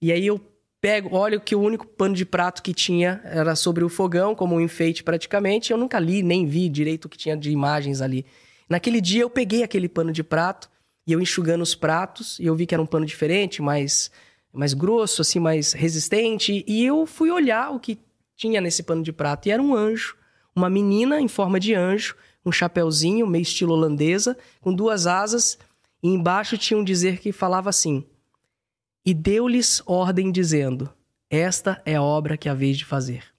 [0.00, 0.40] E aí eu
[0.80, 4.54] pego, olho que o único pano de prato que tinha era sobre o fogão, como
[4.54, 5.70] um enfeite praticamente.
[5.70, 8.24] Eu nunca li, nem vi direito o que tinha de imagens ali.
[8.68, 10.70] Naquele dia eu peguei aquele pano de prato
[11.06, 14.10] e eu enxugando os pratos, e eu vi que era um pano diferente, mais,
[14.52, 16.64] mais grosso, assim, mais resistente.
[16.66, 17.98] E eu fui olhar o que
[18.36, 19.48] tinha nesse pano de prato.
[19.48, 20.16] E era um anjo,
[20.54, 25.58] uma menina em forma de anjo, um chapéuzinho, meio estilo holandesa, com duas asas.
[26.02, 28.04] E embaixo tinha um dizer que falava assim:
[29.04, 30.90] E deu-lhes ordem, dizendo:
[31.30, 33.31] Esta é a obra que haveis de fazer.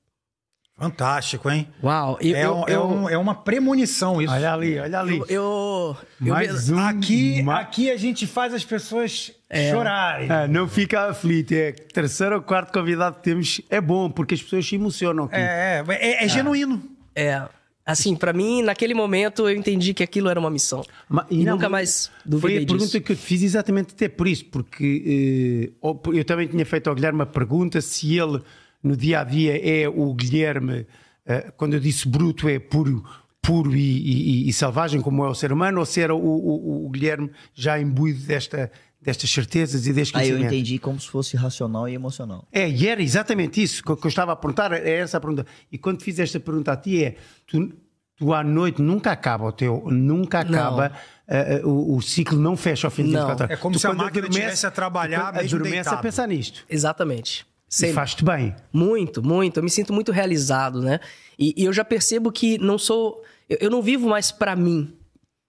[0.78, 1.68] Fantástico, hein?
[1.84, 2.18] Uau!
[2.20, 4.34] Eu, é, eu, um, é, um, é, uma premonição isso.
[4.34, 5.22] Olha ali, olha ali.
[5.30, 9.72] Eu, Mais um, aqui, aqui a gente faz as pessoas é.
[9.72, 10.30] chorarem.
[10.30, 11.54] É, não fica aflito.
[11.54, 13.62] É terceiro ou quarto convidado que temos.
[13.70, 15.36] É bom, porque as pessoas se emocionam aqui.
[15.36, 16.82] É, é, é genuíno.
[17.16, 17.44] É.
[17.86, 20.84] Assim, para mim, naquele momento, eu entendi que aquilo era uma missão.
[21.08, 23.02] Mas, e, não, nunca mais duvidei Foi a pergunta disso.
[23.02, 26.96] que eu te fiz exatamente até por isso, porque eh, eu também tinha feito ao
[26.96, 28.42] Guilherme a pergunta se ele
[28.84, 30.82] no dia a dia é o Guilherme,
[31.26, 33.04] uh, quando eu disse bruto, é puro,
[33.42, 36.86] puro e, e, e, selvagem, como é o ser humano, ou se era o, o,
[36.86, 40.42] o Guilherme já imbuído desta, destas certezas e deste conhecimento.
[40.42, 42.48] Ah, eu entendi como se fosse racional e emocional.
[42.52, 45.46] É, e era exatamente isso que eu estava a perguntar, é essa a pergunta.
[45.72, 47.16] E quando fiz esta pergunta a ti é,
[47.46, 47.72] tu,
[48.16, 50.92] tu à noite nunca acaba o teu, nunca acaba...
[51.26, 53.58] Uh, o, o, ciclo não fecha ao fim de 24 horas.
[53.58, 56.66] É como tu, se a máquina estivesse a trabalhar tu, mesmo adormece a pensar nisto.
[56.70, 57.46] Exatamente.
[57.74, 57.90] Sempre.
[57.90, 58.56] E faz-te bem.
[58.72, 59.58] Muito, muito.
[59.58, 61.00] Eu me sinto muito realizado, né?
[61.40, 63.24] E, e eu já percebo que não sou.
[63.50, 64.94] Eu, eu não vivo mais para mim.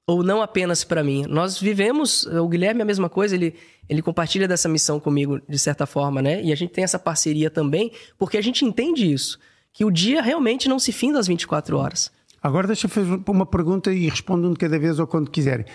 [0.07, 1.27] Ou não apenas para mim.
[1.29, 2.25] Nós vivemos.
[2.25, 3.55] O Guilherme é a mesma coisa, ele,
[3.91, 6.43] ele compartilha dessa missão comigo, de certa forma, né?
[6.43, 9.39] E a gente tem essa parceria também, porque a gente entende isso.
[9.71, 12.11] Que o dia realmente não se finda às 24 horas.
[12.43, 15.67] Agora deixa eu fazer uma pergunta e respondo um de cada vez ou quando quiserem.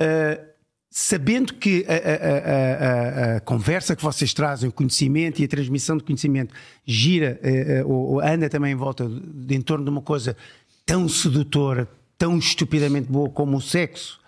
[0.00, 0.53] Uh,
[0.96, 5.96] sabendo que a, a, a, a, conversa que vocês trazem, o conhecimento e a transmissão
[5.96, 6.54] de conhecimento
[6.86, 10.36] gira eh, eh, ou, anda também em volta de, de, em torno de uma coisa
[10.86, 14.20] tão sedutora, tão estupidamente boa como o sexo,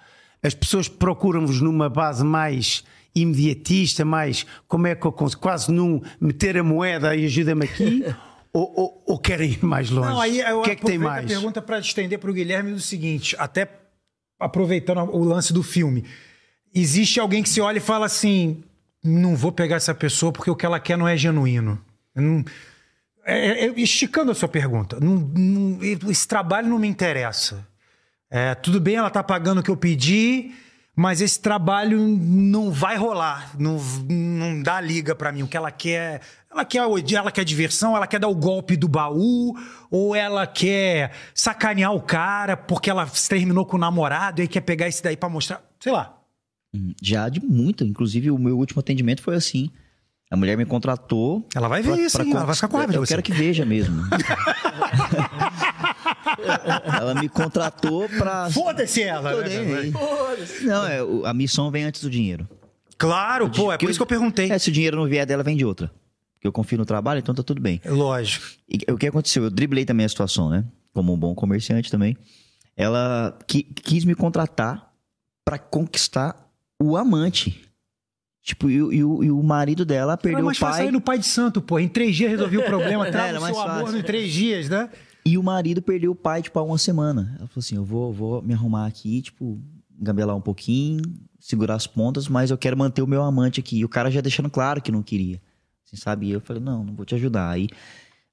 [0.42, 2.82] as pessoas procuram-vos numa base mais
[3.14, 8.04] imediatista, mais como é que eu consigo, quase num meter a moeda e ajuda-me aqui.
[8.52, 10.08] ou, ou, ou, querem ir mais longe?
[10.08, 11.26] Não, aí eu o que é que tem mais?
[11.26, 13.70] a pergunta para estender para o Guilherme do seguinte, até
[14.40, 16.04] aproveitando o lance do filme
[16.74, 18.62] existe alguém que se olha e fala assim:
[19.02, 21.80] não vou pegar essa pessoa porque o que ela quer não é genuíno.
[22.14, 22.44] Não,
[23.26, 27.66] é, é, esticando a sua pergunta, não, não, esse trabalho não me interessa.
[28.30, 30.52] É, tudo bem, ela está pagando o que eu pedi,
[30.94, 35.42] mas esse trabalho não vai rolar, não, não dá liga para mim.
[35.42, 36.78] O que ela quer, ela quer,
[37.14, 39.54] ela quer diversão, ela quer dar o golpe do baú,
[39.90, 44.86] ou ela quer sacanear o cara porque ela terminou com o namorado e quer pegar
[44.86, 46.15] esse daí para mostrar, sei lá.
[47.02, 47.84] Já de muito.
[47.84, 49.70] Inclusive, o meu último atendimento foi assim.
[50.30, 51.46] A mulher me contratou.
[51.54, 53.64] Ela vai ver pra, isso, pra, ela vai ficar com raiva Eu quero que veja
[53.64, 54.02] mesmo.
[56.98, 58.50] ela me contratou pra.
[58.50, 59.42] Foda-se ela!
[59.42, 59.92] Né,
[60.62, 62.48] não, é, a missão vem antes do dinheiro.
[62.98, 64.50] Claro, pô, é por isso que eu perguntei.
[64.50, 65.90] É, se o dinheiro não vier dela, vem de outra.
[66.34, 67.80] Porque eu confio no trabalho, então tá tudo bem.
[67.84, 68.46] Lógico.
[68.68, 69.44] E o que aconteceu?
[69.44, 70.64] Eu driblei também a situação, né?
[70.92, 72.16] Como um bom comerciante também.
[72.76, 74.92] Ela qui, quis me contratar
[75.44, 76.45] para conquistar
[76.82, 77.62] o amante.
[78.42, 80.88] Tipo, e, o- e e o marido dela Era perdeu mais o fácil pai.
[80.88, 81.78] ir no pai de santo, pô.
[81.80, 83.04] Em três dias resolvi o problema.
[83.10, 83.98] Trava Era o seu amor fácil.
[83.98, 84.88] em três dias, né?
[85.24, 87.34] E o marido perdeu o pai, tipo, há uma semana.
[87.38, 89.60] Ela falou assim: eu vou, vou me arrumar aqui, tipo,
[89.98, 91.02] gambelar um pouquinho,
[91.40, 93.78] segurar as pontas, mas eu quero manter o meu amante aqui.
[93.78, 95.42] E o cara já deixando claro que não queria.
[95.84, 96.26] Assim, sabe?
[96.26, 97.50] E eu falei: não, não vou te ajudar.
[97.50, 97.66] Aí,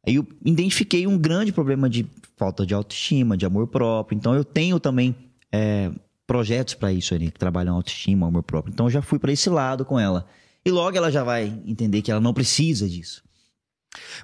[0.06, 2.06] aí eu identifiquei um grande problema de
[2.38, 4.16] falta de autoestima, de amor próprio.
[4.16, 5.16] Então eu tenho também
[5.52, 5.92] é,
[6.34, 8.74] projetos para isso ali, que trabalham autoestima, amor próprio.
[8.74, 10.26] Então eu já fui para esse lado com ela.
[10.66, 13.24] E logo ela já vai entender que ela não precisa disso.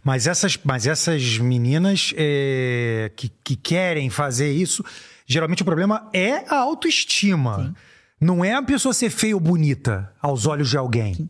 [0.04, 4.84] Mas essas, mas essas meninas é, que, que querem fazer isso,
[5.28, 7.76] geralmente o problema é a autoestima.
[8.20, 11.30] Não é a pessoa ser feia ou bonita aos olhos de alguém.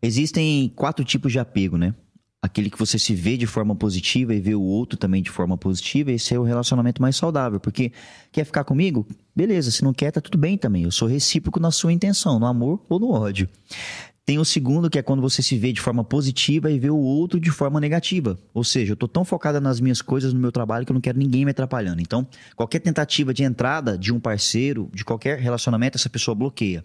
[0.00, 1.92] Existem quatro tipos de apego, né?
[2.42, 5.58] Aquele que você se vê de forma positiva e vê o outro também de forma
[5.58, 7.60] positiva, esse é o relacionamento mais saudável.
[7.60, 7.92] Porque
[8.32, 9.06] quer ficar comigo?
[9.36, 10.84] Beleza, se não quer, tá tudo bem também.
[10.84, 13.46] Eu sou recíproco na sua intenção, no amor ou no ódio.
[14.24, 16.96] Tem o segundo, que é quando você se vê de forma positiva e vê o
[16.96, 18.38] outro de forma negativa.
[18.54, 21.00] Ou seja, eu tô tão focada nas minhas coisas, no meu trabalho, que eu não
[21.00, 22.00] quero ninguém me atrapalhando.
[22.00, 26.84] Então, qualquer tentativa de entrada de um parceiro, de qualquer relacionamento, essa pessoa bloqueia.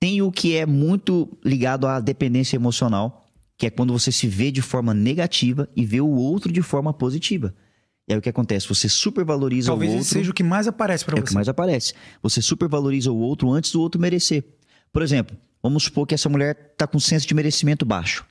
[0.00, 3.27] Tem o que é muito ligado à dependência emocional,
[3.58, 6.92] que é quando você se vê de forma negativa e vê o outro de forma
[6.94, 7.52] positiva.
[8.08, 8.66] E aí o que acontece?
[8.68, 10.08] Você supervaloriza Talvez o outro.
[10.08, 11.28] seja o que mais aparece pra É o você.
[11.28, 11.92] que mais aparece.
[12.22, 14.44] Você supervaloriza o outro antes do outro merecer.
[14.92, 18.24] Por exemplo, vamos supor que essa mulher tá com senso de merecimento baixo.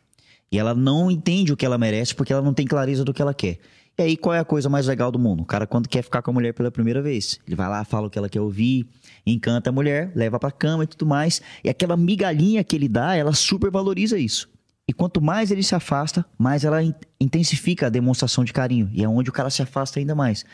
[0.52, 3.22] E ela não entende o que ela merece porque ela não tem clareza do que
[3.22, 3.60] ela quer.
[4.00, 5.42] E aí, qual é a coisa mais legal do mundo?
[5.42, 8.08] O cara, quando quer ficar com a mulher pela primeira vez, ele vai lá, fala
[8.08, 8.88] o que ela quer ouvir,
[9.26, 11.42] encanta a mulher, leva pra cama e tudo mais.
[11.64, 14.48] E aquela migalhinha que ele dá, ela supervaloriza isso.
[14.88, 18.90] E quanto mais ele se afasta, mais ela in- intensifica a demonstração de carinho.
[18.94, 20.46] E é onde o cara se afasta ainda mais.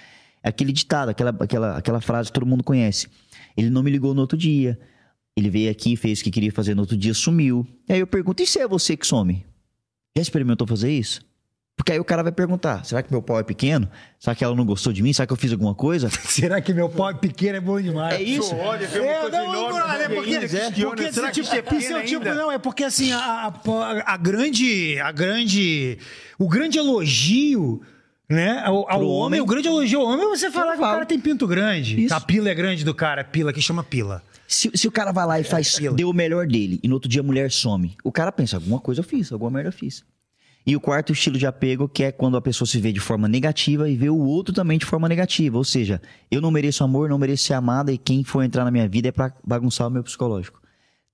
[0.41, 3.07] É aquele ditado, aquela, aquela, aquela frase que todo mundo conhece.
[3.55, 4.79] Ele não me ligou no outro dia.
[5.37, 7.65] Ele veio aqui, fez o que queria fazer no outro dia, sumiu.
[7.87, 9.45] E aí eu pergunto, e se é você que some?
[10.15, 11.21] Já experimentou fazer isso?
[11.75, 13.89] Porque aí o cara vai perguntar, será que meu pau é pequeno?
[14.19, 15.11] Será que ela não gostou de mim?
[15.11, 16.07] Será que eu fiz alguma coisa?
[16.29, 18.13] Será que meu pau é pequeno é bom demais?
[18.13, 18.55] É isso.
[18.55, 22.59] Olha, É, não, enorme não, é e porque, será tipo, é é tipo, não, é
[22.59, 25.97] porque assim, a, a, a grande, a grande,
[26.37, 27.81] o grande elogio,
[28.29, 29.41] né, ao, ao homem, homem.
[29.41, 32.05] o grande elogio ao homem é você falar que o cara tem pinto grande.
[32.05, 32.13] Isso.
[32.13, 34.21] A pila é grande do cara, a pila que chama pila.
[34.47, 35.95] Se, se o cara vai lá e faz, pila.
[35.95, 38.79] deu o melhor dele, e no outro dia a mulher some, o cara pensa, alguma
[38.79, 40.05] coisa eu fiz, alguma merda eu fiz.
[40.65, 43.27] E o quarto estilo de apego, que é quando a pessoa se vê de forma
[43.27, 45.57] negativa e vê o outro também de forma negativa.
[45.57, 48.71] Ou seja, eu não mereço amor, não mereço ser amada, e quem for entrar na
[48.71, 50.61] minha vida é pra bagunçar o meu psicológico.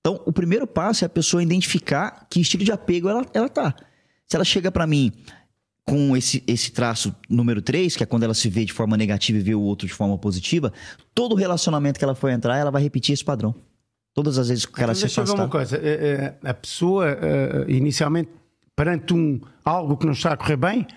[0.01, 3.75] Então, o primeiro passo é a pessoa identificar que estilo de apego ela, ela tá.
[4.27, 5.11] Se ela chega pra mim
[5.83, 9.39] com esse, esse traço número 3, que é quando ela se vê de forma negativa
[9.39, 10.71] e vê o outro de forma positiva,
[11.15, 13.55] todo relacionamento que ela for entrar, ela vai repetir esse padrão.
[14.13, 15.43] Todas as vezes que Então, se deixa eu ver afastar.
[15.45, 15.77] uma coisa.
[15.77, 18.29] Eh, eh, A pessoa, eh, inicialmente,
[18.79, 20.87] perante um, algo que não está a correr bem,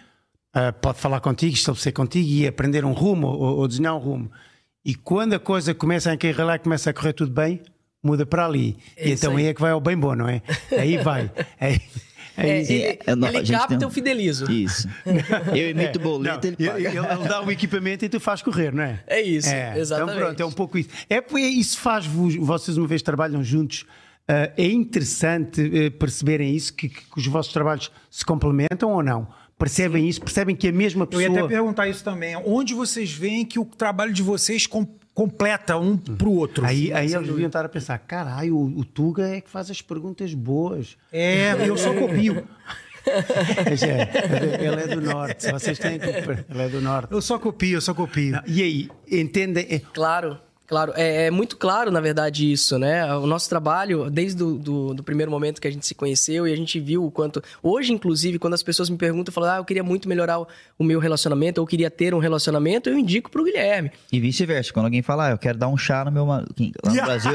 [0.54, 4.30] eh, pode falar contigo, estabelecer contigo e aprender um rumo ou, ou desenhar um rumo.
[4.84, 7.60] E quando a coisa começa a encarrilar e começa a correr tudo bem,
[8.00, 8.76] muda para ali.
[8.96, 9.38] É e então aí.
[9.42, 10.42] aí é que vai ao bem bom, não é?
[10.78, 11.28] Aí vai.
[11.58, 11.80] Aí,
[12.36, 14.50] aí- É, ele é, não, ele capta, tem- eu fidelizo.
[14.50, 14.88] Isso.
[15.54, 16.78] Eu imito Não, boleto, ele ele, paga.
[16.88, 19.02] ele- ele dá o equipamento e tu faz correr, não é?
[19.06, 20.14] É isso, É, exatamente.
[20.16, 20.88] Então pronto, é um pouco isso.
[21.10, 23.84] É, porque isso faz-vos, vocês uma vez trabalham juntos,
[24.28, 29.26] é interessante eh, perceberem isso, que, que os vossos trabalhos se complementam ou não?
[29.58, 30.20] Percebem isso?
[30.20, 31.24] Percebem que a mesma Eu pessoa...
[31.28, 32.34] ia até perguntar isso também.
[32.44, 36.64] Onde vocês veem que o trabalho de vocês com- completa um pro outro?
[36.64, 39.80] Aí, aí eles deviam estar a pensar, caralho, o, o Tuga é que faz as
[39.80, 40.96] perguntas boas.
[41.12, 42.44] É, eu só copio.
[43.04, 46.06] É, ele é do Norte, vocês têm que...
[46.06, 47.12] Ele é do Norte.
[47.12, 48.40] Eu só copio, eu só copio.
[48.46, 49.66] E aí, entendem...
[49.68, 50.92] é- Claro, claro.
[50.96, 53.04] É, é muito claro, na verdade, isso, né?
[53.16, 56.52] O nosso trabalho, desde o do, do primeiro momento que a gente se conheceu e
[56.52, 57.42] a gente viu o quanto.
[57.62, 60.46] Hoje, inclusive, quando as pessoas me perguntam, falam, ah, eu queria muito melhorar o,
[60.78, 63.90] o meu relacionamento, ou eu queria ter um relacionamento, eu indico pro Guilherme.
[64.10, 66.24] E vice-versa, quando alguém fala, ah, eu quero dar um chá no meu.
[66.24, 66.42] Lá
[66.84, 67.32] no Brasil,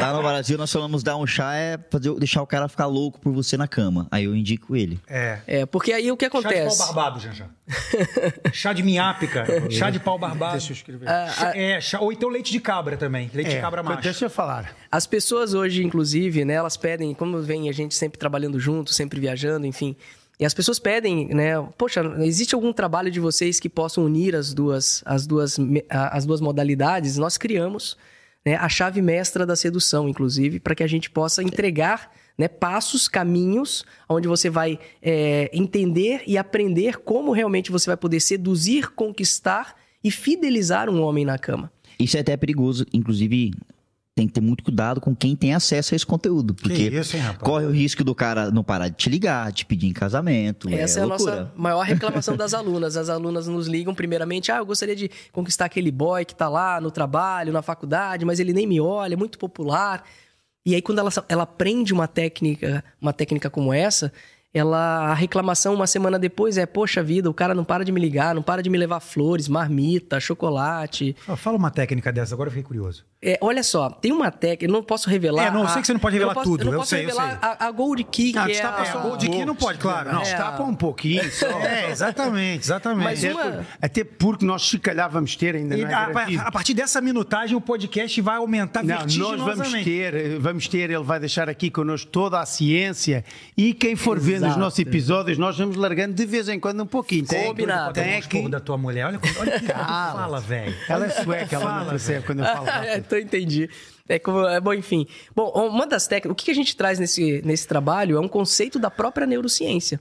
[0.00, 3.20] lá no Brasil nós falamos dar um chá é fazer, deixar o cara ficar louco
[3.20, 4.06] por você na cama.
[4.10, 5.00] Aí eu indico ele.
[5.08, 5.38] É.
[5.46, 6.78] É, porque aí o que Chá de pau acontece?
[6.78, 7.46] barbado, Janja.
[8.52, 9.70] chá de minhape, cara.
[9.70, 10.52] Chá de pau barbado.
[10.52, 11.06] Deixa eu escrever.
[11.06, 13.30] Chá- é, chá- ou então leite de cabra também.
[13.34, 14.02] Leite de É, cabra macho.
[14.02, 14.74] deixa eu falar.
[14.90, 19.20] As pessoas hoje, inclusive, né, elas pedem, como vem a gente sempre trabalhando junto, sempre
[19.20, 19.94] viajando, enfim.
[20.40, 24.54] E as pessoas pedem, né, poxa, existe algum trabalho de vocês que possam unir as
[24.54, 25.56] duas, as duas,
[25.90, 27.18] as duas modalidades?
[27.18, 27.96] Nós criamos
[28.44, 33.08] né, a chave mestra da sedução, inclusive, para que a gente possa entregar né, passos,
[33.08, 39.76] caminhos, onde você vai é, entender e aprender como realmente você vai poder seduzir, conquistar
[40.02, 41.70] e fidelizar um homem na cama.
[41.98, 43.52] Isso é até perigoso, inclusive,
[44.14, 46.54] tem que ter muito cuidado com quem tem acesso a esse conteúdo.
[46.54, 47.42] Porque Que isso, hein, rapaz?
[47.42, 50.68] corre o risco do cara não parar de te ligar, te pedir em casamento.
[50.68, 51.36] Essa é, a loucura.
[51.36, 52.96] nossa maior reclamação das alunas.
[52.96, 56.80] As alunas nos ligam primeiramente, ah, eu gostaria de conquistar aquele boy que tá lá
[56.80, 60.04] no trabalho, na faculdade, mas ele nem me olha, é muito popular.
[60.64, 64.12] E aí quando ela, ela aprende uma técnica, uma técnica como essa,
[64.54, 68.00] ela a reclamação uma semana depois é, poxa vida, o cara não para de me
[68.00, 71.16] ligar, não para de me levar flores, marmita, chocolate.
[71.36, 73.04] Fala- uma técnica dessa, agora eu fiquei curioso.
[73.24, 75.46] É, olha só, tem uma técnica, eu não posso revelar.
[75.46, 76.72] É, não, eu a- sei que você não pode revelar eu posso- tudo, Eu não
[76.72, 77.38] eu posso sei, eu revelar sei.
[77.40, 78.84] A, a Gold Key, que Ah, é destapa a...
[78.86, 80.20] só Gold Key não pode, claro, não.
[80.20, 80.24] É.
[80.24, 81.46] Destapa um pouquinho só.
[81.60, 83.04] É, exatamente, exatamente.
[83.04, 86.10] Mas Até, uma- até porque nós se calhar vamos ter ainda E é a,
[86.48, 90.98] a partir dessa minutagem, o podcast vai aumentar Não, nós vamos ter, vamos ter, ele
[91.04, 93.24] vai deixar aqui connosco toda a ciência
[93.56, 94.60] e quem for vendo os Exato.
[94.60, 97.26] nossos episódios, nós vamos largando de vez em quando um pouquinho.
[97.26, 97.92] Tem- Combinado.
[97.94, 98.48] Tem aqui.
[98.48, 99.06] da tua mulher.
[99.06, 100.74] Olha, olha que fala, velho.
[100.88, 102.66] Ela é sueca, ela não Fala, percebe quando eu falo.
[102.84, 103.68] É, então entendi.
[104.08, 105.06] É, como, é bom, enfim.
[105.34, 106.32] Bom, uma das técnicas.
[106.32, 110.00] O que a gente traz nesse, nesse trabalho é um conceito da própria neurociência.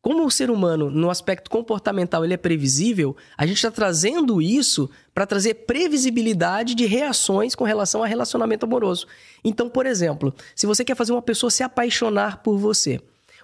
[0.00, 4.90] Como o ser humano, no aspecto comportamental, ele é previsível, a gente está trazendo isso
[5.14, 9.06] para trazer previsibilidade de reações com relação a relacionamento amoroso.
[9.44, 13.00] Então, por exemplo, se você quer fazer uma pessoa se apaixonar por você,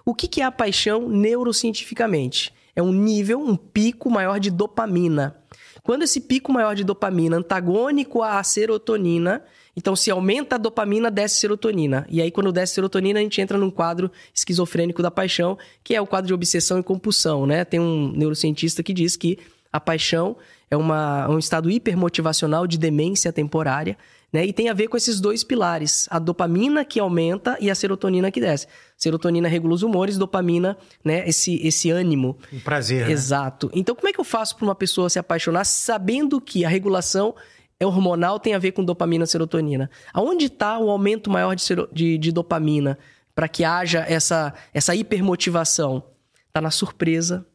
[0.09, 2.51] o que, que é a paixão neurocientificamente?
[2.75, 5.35] É um nível, um pico maior de dopamina.
[5.83, 9.43] Quando esse pico maior de dopamina antagônico à serotonina,
[9.75, 12.07] então se aumenta a dopamina, desce serotonina.
[12.09, 16.01] E aí, quando desce serotonina, a gente entra num quadro esquizofrênico da paixão, que é
[16.01, 17.63] o quadro de obsessão e compulsão, né?
[17.63, 19.37] Tem um neurocientista que diz que
[19.71, 20.35] a paixão
[20.71, 23.95] é uma, um estado hipermotivacional de demência temporária,
[24.31, 24.45] né?
[24.45, 28.29] E tem a ver com esses dois pilares, a dopamina que aumenta e a serotonina
[28.31, 28.67] que desce.
[28.97, 31.27] Serotonina regula os humores, dopamina, né?
[31.27, 32.37] Esse, esse ânimo.
[32.53, 33.11] Um prazer, né?
[33.11, 33.69] Exato.
[33.73, 37.33] Então, como é que eu faço para uma pessoa se apaixonar sabendo que a regulação
[37.79, 39.89] é hormonal tem a ver com dopamina e serotonina?
[40.13, 42.97] Aonde está o aumento maior de, sero- de- de dopamina
[43.33, 46.03] para que haja essa, essa hipermotivação?
[46.47, 47.45] Está na surpresa,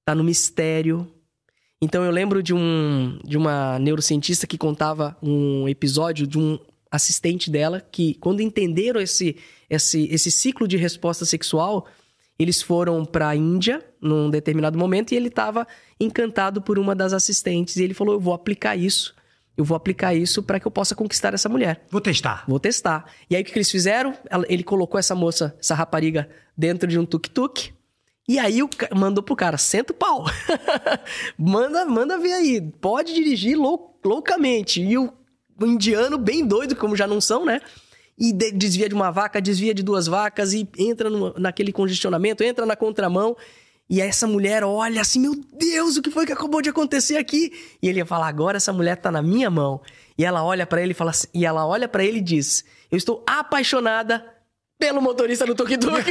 [0.00, 1.10] está no mistério.
[1.80, 6.58] Então, eu lembro de, um, de uma neurocientista que contava um episódio de um
[6.90, 9.36] assistente dela que, quando entenderam esse,
[9.68, 11.86] esse, esse ciclo de resposta sexual,
[12.38, 15.66] eles foram para a Índia num determinado momento e ele estava
[15.98, 17.76] encantado por uma das assistentes.
[17.76, 19.14] E ele falou: Eu vou aplicar isso.
[19.56, 21.86] Eu vou aplicar isso para que eu possa conquistar essa mulher.
[21.90, 22.44] Vou testar.
[22.46, 23.10] Vou testar.
[23.28, 24.14] E aí o que eles fizeram?
[24.48, 27.72] Ele colocou essa moça, essa rapariga, dentro de um tuk-tuk.
[28.28, 30.24] E aí o ca- mandou pro cara, senta o pau.
[31.38, 32.60] manda, manda ver aí.
[32.60, 34.80] Pode dirigir lou- loucamente.
[34.82, 35.12] E o,
[35.60, 37.60] o indiano, bem doido, como já não são, né?
[38.18, 42.42] E de- desvia de uma vaca, desvia de duas vacas e entra no- naquele congestionamento,
[42.42, 43.36] entra na contramão.
[43.88, 47.52] E essa mulher olha assim, meu Deus, o que foi que acabou de acontecer aqui?
[47.80, 49.80] E ele fala, agora essa mulher tá na minha mão.
[50.18, 52.96] E ela olha pra ele e fala e ela olha para ele e diz: "Eu
[52.98, 54.24] estou apaixonada
[54.78, 56.04] pelo motorista do tuk-tuk".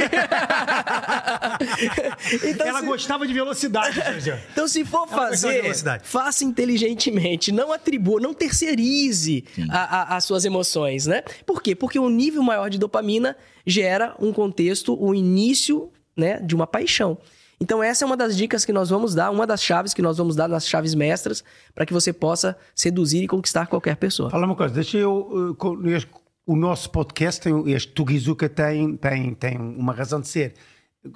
[2.44, 4.00] então, Ela se, gostava de velocidade,
[4.52, 10.44] então, se for Ela fazer, faça inteligentemente, não atribua, não terceirize a- a- as suas
[10.44, 11.22] emoções, né?
[11.44, 11.74] Por quê?
[11.74, 17.18] Porque o nível maior de dopamina gera um contexto, o início né, de uma paixão.
[17.60, 20.18] Então, essa é uma das dicas que nós vamos dar, uma das chaves que nós
[20.18, 21.42] vamos dar nas chaves mestras,
[21.74, 24.28] para que você possa seduzir e conquistar qualquer pessoa.
[24.28, 25.56] Fala uma coisa, deixa eu.
[25.86, 26.10] este-
[26.46, 30.54] o nosso podcast, tem, este Tugizuka tem, tem, tem uma razão de ser.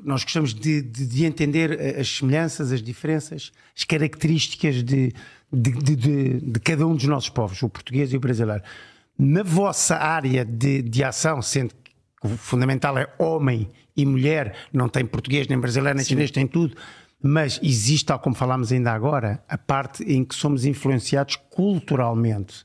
[0.05, 5.13] Nós gostamos de, de- de entender eh, as semelhanças, as diferenças, as características de,
[5.53, 8.63] de, cada um dos nossos povos, o português e o brasileiro.
[9.19, 11.93] Na vossa área de, de ação, sendo que
[12.25, 16.77] o fundamental é homem e mulher, não tem português, nem brasileiro, nem chinês, tem tudo.
[17.23, 22.65] Mas existe, tal como falámos ainda agora, a parte em que somos influenciados culturalmente.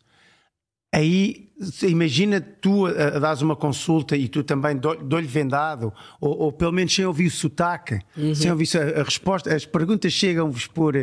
[0.94, 1.45] Aí
[1.84, 6.52] imagina tu a, a dares uma consulta e tu também dou- dou-lhe vendado, ou, ou
[6.52, 8.00] pelo menos sem ouvir o sotaque,
[8.36, 10.94] sem ouvir a, a resposta, as perguntas chegam-vos por,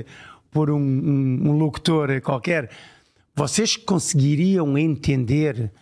[0.50, 2.70] por um, um, um locutor qualquer.
[3.34, 5.72] Vocês conseguiriam entender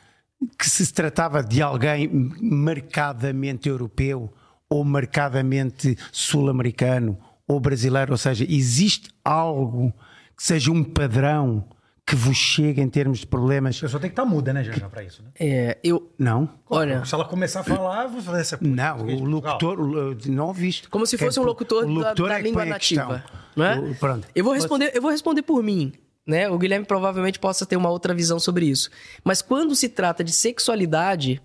[0.59, 2.09] que se tratava de alguém
[2.40, 4.33] marcadamente europeu
[4.68, 8.12] ou marcadamente sul-americano ou brasileiro?
[8.12, 9.92] Ou seja, existe algo
[10.37, 11.64] que seja um padrão
[12.11, 13.77] que vos chega em termos de problemas?
[13.79, 15.31] A pessoa tem que estar muda, né, Janja, pra isso, né?
[15.38, 16.48] É, eu, Não?
[16.69, 19.79] olha, Se ela começar a falar, eu vou fazer essa Não, o locutor,
[20.27, 20.88] não ouviste.
[20.88, 23.25] como se fosse um locutor, o da- locutor da, é que língua nativa,
[23.56, 23.79] não é?
[23.79, 24.27] O- Pronto.
[24.35, 25.92] Eu vou responder, eu vou responder por mim,
[26.27, 26.48] né?
[26.50, 28.90] O Guilherme provavelmente possa ter uma outra visão sobre isso.
[29.25, 31.40] Mas quando se trata de sexualidade,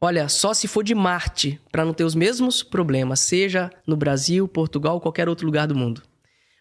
[0.00, 4.48] olha, só se for de Marte para não ter os mesmos problemas, seja no Brasil,
[4.48, 6.02] Portugal, ou qualquer outro lugar do mundo.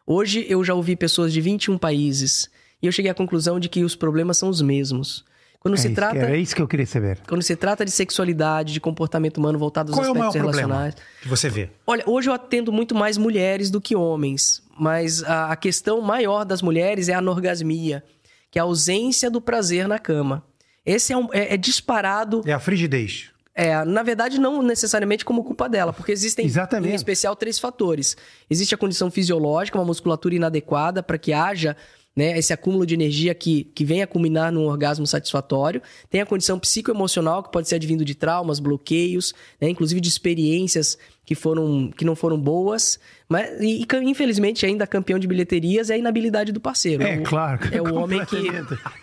[0.06, 2.50] Hoje eu já ouvi pessoas de 21 países
[2.82, 5.24] e eu cheguei à conclusão de que os problemas são os mesmos.
[5.60, 7.20] Quando É se isso, trata Era isso que eu queria saber.
[7.28, 10.52] quando se trata de sexualidade, de comportamento humano voltado aos Qual é o maior aspectos
[10.52, 10.96] problema relacionais.
[11.22, 11.70] que você vê?
[11.86, 16.46] Olha, hoje eu atendo muito mais mulheres do que homens, mas a, a questão maior
[16.46, 18.02] das mulheres é a anorgasmia,
[18.50, 20.44] que é a ausência do prazer na cama.
[20.86, 23.30] Esse é, um- é- é disparado, É a frigidez.
[23.54, 26.94] é, na verdade, não necessariamente como culpa dela, porque existem, Exatamente.
[26.94, 28.16] em especial, três fatores.
[28.50, 31.76] Existe a condição fisiológica, uma musculatura inadequada para que haja
[32.20, 35.82] né, esse acúmulo de energia que, que venha a culminar num orgasmo satisfatório.
[36.10, 40.98] Tem a condição psicoemocional, que pode ser advindo de traumas, bloqueios, né, inclusive de experiências
[41.26, 43.00] que, foram, que não foram boas.
[43.30, 47.04] Mas, e, e, infelizmente, ainda campeão de bilheterias é a inabilidade do parceiro.
[47.04, 47.60] É o- claro.
[47.72, 48.42] É o homem que.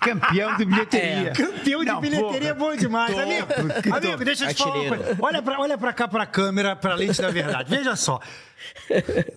[0.01, 1.29] Campeão de bilheteria.
[1.29, 1.31] É.
[1.31, 2.71] Campeão de Não, bilheteria é porra.
[2.73, 3.47] bom demais, Que amigo.
[3.83, 5.05] que Amigo, deixa eu te falar uma Artilheiro.
[5.05, 5.19] coisa.
[5.23, 7.71] Olha pra, olha pra cá, pra câmera, pra lente da verdade.
[7.71, 8.21] Veja só.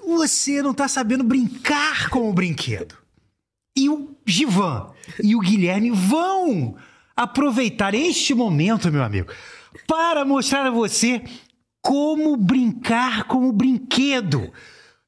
[0.05, 2.95] Você não tá sabendo brincar com o brinquedo.
[3.75, 4.91] E o Givan
[5.23, 6.75] e o Guilherme vão
[7.15, 9.31] aproveitar este momento, meu amigo,
[9.87, 11.23] para mostrar a você
[11.81, 14.51] como brincar com o brinquedo.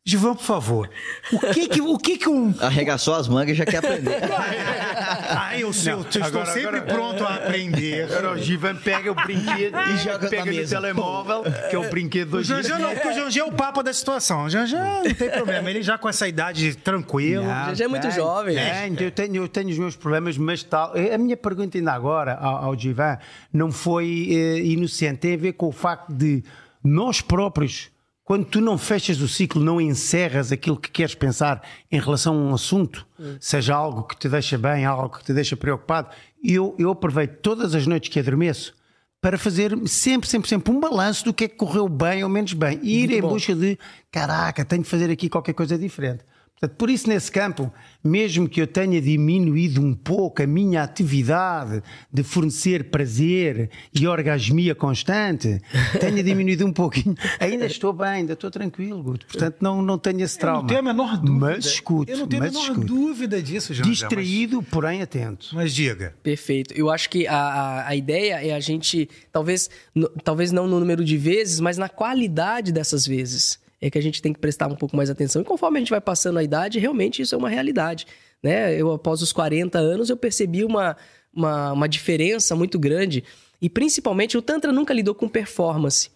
[0.04, 0.90] Givan, por favor,
[1.32, 4.18] o que que, o que, que um Arregaçou as mangas e já quer aprender.
[5.34, 8.04] Ah, eu, sei, eu estou agora- sempre agora- pronto a aprender.
[8.04, 10.76] Agora o Givan pega o brinquedo e joga pega no mesa.
[10.76, 13.82] telemóvel, que é o brinquedo O do Janjan não, porque o Janjan é o papa
[13.84, 14.46] da situação.
[14.46, 15.70] O Janjan não tem problema.
[15.70, 17.46] Ele já com essa idade tranquilo.
[17.46, 18.56] Não, já é muito tem, jovem.
[18.56, 19.06] tem.
[19.06, 20.94] eu, tenho, eu tenho os meus problemas, mas tal.
[21.14, 23.18] A minha pergunta ainda agora ao, ao Givan
[23.54, 26.44] não foi eh, inocente, tem a ver com o facto de
[26.84, 27.90] nós próprios,
[28.32, 31.62] quando tu não fechas o ciclo, não encerras aquilo que queres pensar
[31.92, 33.06] em relação a um assunto,
[33.42, 36.08] seja algo que te deixa bem, algo que te deixa preocupado,
[36.42, 38.74] eu, eu aproveito todas as noites que adormeço
[39.20, 42.54] para fazer sempre, sempre, sempre um balanço do que é que correu bem ou menos
[42.54, 42.80] bem.
[42.82, 43.78] E ir em busca de,
[44.10, 46.24] caraca, tenho de fazer aqui qualquer coisa diferente.
[46.58, 47.70] Portanto, por isso, nesse campo,
[48.04, 54.74] mesmo que eu tenha diminuído um pouco a minha atividade de fornecer prazer e orgasmia
[54.74, 55.62] constante,
[56.00, 59.26] tenha diminuído um pouquinho, ainda estou bem, ainda estou tranquilo, Guto.
[59.28, 60.60] Portanto, não, não tenho esse Eu trauma.
[60.62, 61.46] não tenho a menor dúvida.
[61.46, 62.88] Mas escuto, Eu não tenho a mas menor escuto.
[62.88, 63.92] dúvida disso, Janjan.
[63.92, 65.48] Distraído, porém atento.
[65.54, 66.16] Mas, mas diga.
[66.24, 66.74] Perfeito.
[66.74, 70.80] Eu acho que a, a, a ideia é a gente, talvez, no- talvez não no
[70.80, 73.60] número de vezes, mas na qualidade dessas vezes.
[73.82, 75.42] É que a gente tem que prestar um pouco mais atenção.
[75.42, 78.06] E conforme a gente vai passando a idade, realmente isso é uma realidade.
[78.42, 78.76] Né?
[78.76, 80.96] Eu, após os 40 anos, eu percebi uma,
[81.34, 83.24] uma, uma diferença muito grande.
[83.62, 86.10] E principalmente, o Tantra nunca lidou com performance.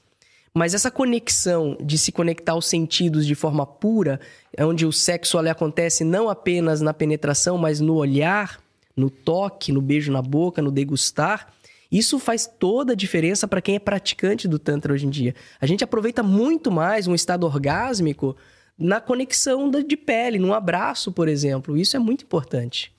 [0.54, 4.22] Mas essa conexão de se conectar aos sentidos de forma pura,
[4.58, 8.62] onde o sexo ali acontece não apenas na penetração, mas no olhar,
[8.96, 11.54] no toque, no beijo na boca, no degustar,
[11.98, 15.34] isso faz toda a diferença para quem é praticante do Tantra hoje em dia.
[15.60, 18.36] A gente aproveita muito mais um estado orgásmico
[18.78, 21.78] na conexão de pele, num abraço, por exemplo.
[21.78, 22.94] Isso é muito importante.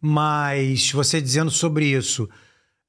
[0.00, 2.28] Mas você dizendo sobre isso,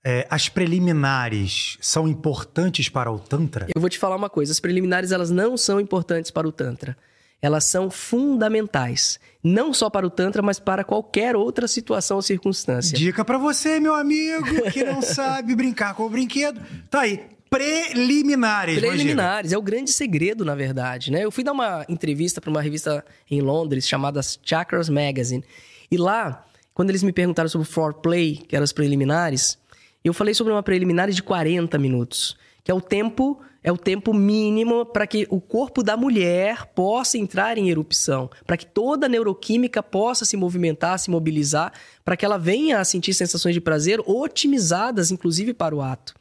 [0.05, 3.67] é, as preliminares são importantes para o Tantra?
[3.73, 6.97] Eu vou te falar uma coisa: as preliminares elas não são importantes para o Tantra.
[7.43, 9.19] Elas são fundamentais.
[9.43, 12.97] Não só para o Tantra, mas para qualquer outra situação ou circunstância.
[12.97, 16.61] Dica pra você, meu amigo, que não sabe brincar com o brinquedo.
[16.89, 17.21] Tá aí.
[17.49, 18.79] Preliminares.
[18.79, 21.25] Preliminares, é o grande segredo, na verdade, né?
[21.25, 25.43] Eu fui dar uma entrevista para uma revista em Londres chamada Chakras Magazine.
[25.91, 29.57] E lá, quando eles me perguntaram sobre o foreplay, que eram as preliminares,
[30.01, 34.13] eu falei sobre uma preliminar de 40 minutos, que é o tempo é o tempo
[34.13, 39.09] mínimo para que o corpo da mulher possa entrar em erupção, para que toda a
[39.09, 41.71] neuroquímica possa se movimentar, se mobilizar,
[42.03, 46.13] para que ela venha a sentir sensações de prazer otimizadas, inclusive para o ato.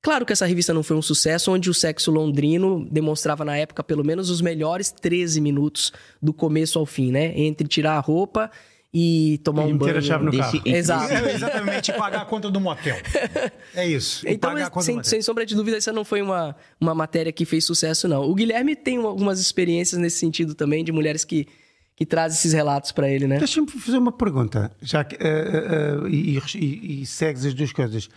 [0.00, 3.82] Claro que essa revista não foi um sucesso, onde o sexo londrino demonstrava na época
[3.82, 7.32] pelo menos os melhores 13 minutos do começo ao fim, né?
[7.36, 8.48] Entre tirar a roupa
[8.92, 10.02] e tomar E um meter a banho.
[10.02, 10.62] chave no Desse- carro.
[10.76, 11.12] Exato.
[11.28, 12.96] É exatamente pagar a conta do motel.
[13.74, 14.26] É isso.
[14.26, 15.10] E Então, pagar a conta do sem, motel.
[15.10, 18.22] sem sombra de dúvida, essa não foi uma, uma matéria que fez sucesso, não.
[18.22, 21.46] O Guilherme tem uma- algumas experiências nesse sentido também, de mulheres que,
[21.94, 23.38] que trazem esses relatos para ele, né?
[23.38, 28.08] Deixa-me fazer uma pergunta, já que, eh, eh, e, e- e segues as duas coisas.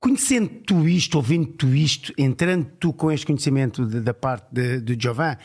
[0.00, 4.80] Conhecendo tu isto, ouvindo tu isto, entrando tu com este conhecimento de- da parte de,
[4.80, 5.36] de Jovan,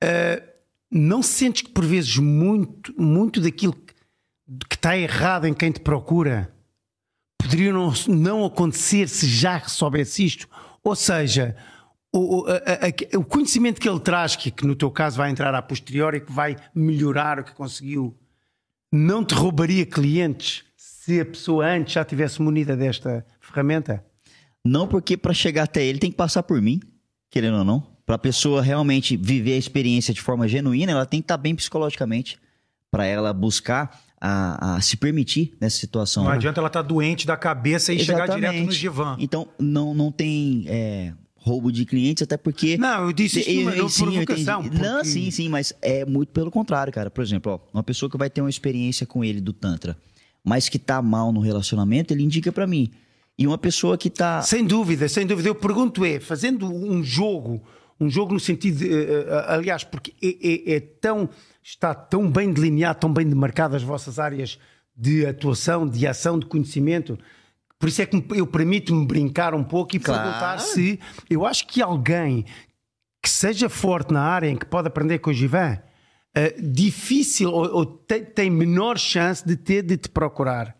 [0.00, 0.42] eh,
[0.90, 3.74] não sentes que por vezes muito, muito daquilo
[4.68, 6.52] que, está errado em quem te procura
[7.40, 10.48] poderia não, não acontecer se já soubesse isto?
[10.82, 11.56] Ou seja,
[12.12, 15.54] o, a- a- o conhecimento que ele traz, que, que no teu caso vai entrar
[15.54, 18.16] a posteriori, que vai melhorar o que conseguiu,
[18.92, 24.04] não te roubaria clientes se a pessoa antes já tivesse munida desta ferramenta?
[24.64, 26.80] Não porque para chegar até ele tem que passar por mim,
[27.30, 27.80] querendo ou não.
[28.04, 31.54] Para a pessoa realmente viver a experiência de forma genuína, ela tem que estar bem
[31.54, 32.38] psicologicamente
[32.90, 36.24] para ela buscar a, a se permitir nessa situação.
[36.24, 36.36] Não né?
[36.36, 38.50] adianta ela estar doente da cabeça e chegar Exatamente.
[38.52, 39.16] direto no divã.
[39.18, 42.76] Então, não, não tem é, roubo de clientes, até porque.
[42.76, 44.82] Não, eu disse isso sim, eu provocação, entendi.
[44.82, 47.10] Não, porque- sim, sim, mas é muito pelo contrário, cara.
[47.10, 49.96] Por exemplo, ó, uma pessoa que vai ter uma experiência com ele do Tantra,
[50.44, 52.90] mas que tá mal no relacionamento, ele indica pra mim.
[53.38, 54.42] E uma pessoa que tá.
[54.42, 55.48] Sem dúvida, sem dúvida.
[55.48, 57.62] Eu pergunto é, fazendo um jogo,
[58.00, 61.28] um jogo no sentido, de, eh, eh, aliás, porque é, é- é tão,
[61.68, 64.58] está tão bem delineado, tão bem demarcadas as vossas áreas
[64.96, 67.18] de atuação, de ação, de conhecimento.
[67.78, 70.22] Por isso é que eu permito-me brincar um pouco e Claro.
[70.22, 70.98] perguntar se
[71.28, 72.46] eu acho que alguém
[73.22, 75.78] que seja forte na área em que pode aprender com o Givan,
[76.34, 80.74] eh, difícil ou, ou tem, tem menor chance de ter de te procurar.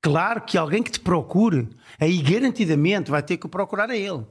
[0.00, 1.68] Claro que alguém que te procure,
[1.98, 4.24] aí garantidamente vai ter que procurar a ele.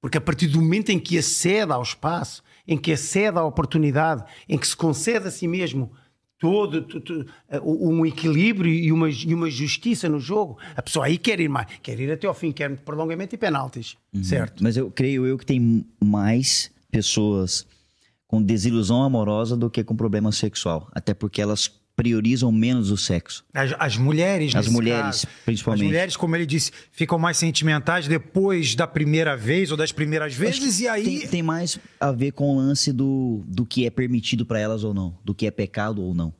[0.00, 4.22] Porque a partir do momento em que acede ao espaço, em que acede à oportunidade,
[4.46, 5.90] em que se concede a si mesmo
[6.38, 6.86] todo,
[7.48, 11.48] eh, um equilíbrio e uma, e uma justiça no jogo, a pessoa aí quer ir
[11.48, 13.96] mais, quer ir até ao fim, quer prolongamento e penaltis.
[14.22, 14.62] Certo?
[14.62, 17.66] Mas eu creio eu que tem mais pessoas
[18.28, 20.86] com desilusão amorosa do que com problema sexual.
[20.92, 23.44] Até porque elas priorizam menos o sexo.
[23.52, 25.82] As, as mulheres, As mulheres, caso, principalmente.
[25.82, 30.32] As mulheres, como ele disse, ficam mais sentimentais depois da primeira vez ou das primeiras
[30.32, 31.02] vezes, e aí.
[31.02, 34.84] Tem, tem mais a ver com o lance do, do que é permitido pra elas
[34.84, 36.32] ou não, do que é pecado ou não.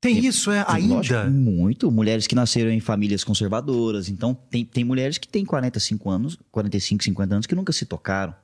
[0.00, 1.30] Tem isso, é Lógico, ainda.
[1.30, 1.90] muito.
[1.90, 4.08] Mulheres que nasceram em famílias conservadoras.
[4.08, 8.34] Então, tem, tem mulheres que têm 45 anos, 45, 50 anos, que nunca se tocaram.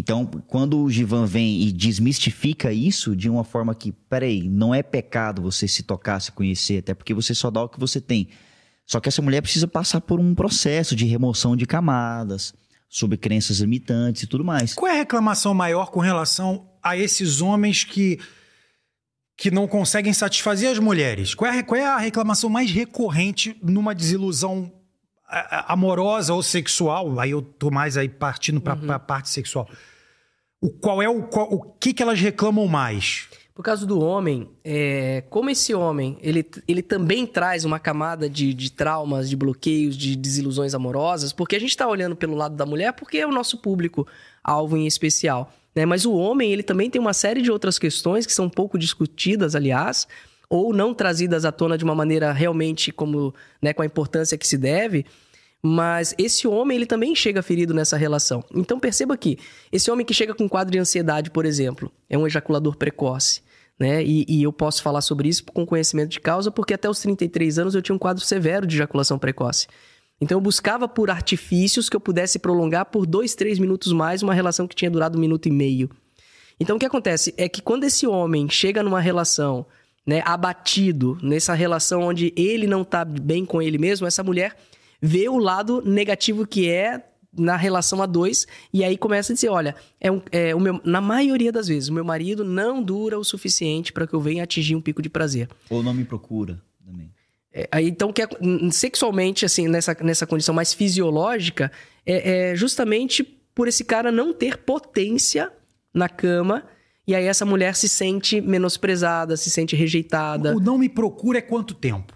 [0.00, 4.80] Então, quando o Givan vem e desmistifica isso de uma forma que, peraí, não é
[4.80, 8.28] pecado você se tocar, se conhecer, até porque você só dá o que você tem.
[8.86, 12.54] Só que essa mulher precisa passar por um processo de remoção de camadas,
[12.88, 14.72] sobre crenças limitantes e tudo mais.
[14.72, 18.20] Qual é a reclamação maior com relação a esses homens que,
[19.36, 21.34] que não conseguem satisfazer as mulheres?
[21.34, 24.72] Qual é, a- qual é a reclamação mais recorrente numa desilusão
[25.28, 27.18] amorosa ou sexual?
[27.20, 29.68] Aí eu tô mais aí partindo para a parte sexual.
[30.60, 33.28] O, qual é o, qual- o que, que elas reclamam mais?
[33.54, 38.54] Por causa do homem, é, como esse homem, ele, ele também traz uma camada de,
[38.54, 42.64] de traumas, de bloqueios, de desilusões amorosas, porque a gente está olhando pelo lado da
[42.64, 44.06] mulher, porque é o nosso público
[44.44, 45.52] alvo em especial.
[45.74, 45.84] Né?
[45.84, 49.56] Mas o homem, ele também tem uma série de outras questões que são pouco discutidas,
[49.56, 50.06] aliás,
[50.50, 54.46] ou não trazidas à tona de uma maneira realmente como, né, com a importância que
[54.46, 55.04] se deve,
[55.62, 58.44] mas esse homem, ele também chega ferido nessa relação.
[58.54, 59.38] Então perceba que
[59.72, 63.42] esse homem que chega com quadro de ansiedade, por exemplo, é um ejaculador precoce.
[63.78, 64.02] Né?
[64.04, 67.58] E, e eu posso falar sobre isso com conhecimento de causa, porque até os 33
[67.60, 69.68] anos eu tinha um quadro severo de ejaculação precoce.
[70.20, 74.34] Então eu buscava por artifícios que eu pudesse prolongar por dois, três minutos mais uma
[74.34, 75.88] relação que tinha durado um minuto e meio.
[76.58, 79.64] Então o que acontece é que quando esse homem chega numa relação,
[80.08, 84.56] né, abatido, nessa relação onde ele não tá bem com ele mesmo, essa mulher
[85.02, 89.50] vê o lado negativo que é na relação a dois e aí começa a dizer,
[89.50, 93.18] olha, é, um, é o meu, na maioria das vezes o meu marido não dura
[93.18, 95.46] o suficiente para que eu venha atingir um pico de prazer.
[95.68, 97.12] Ou não me procura também.
[97.52, 98.28] É, aí, então, que é,
[98.72, 101.70] sexualmente, assim, nessa, nessa condição mais fisiológica,
[102.06, 103.22] é, é justamente
[103.54, 105.52] por esse cara não ter potência
[105.92, 106.64] na cama.
[107.08, 110.54] E aí essa mulher se sente menosprezada, se sente rejeitada.
[110.54, 112.12] O não me procura é quanto tempo?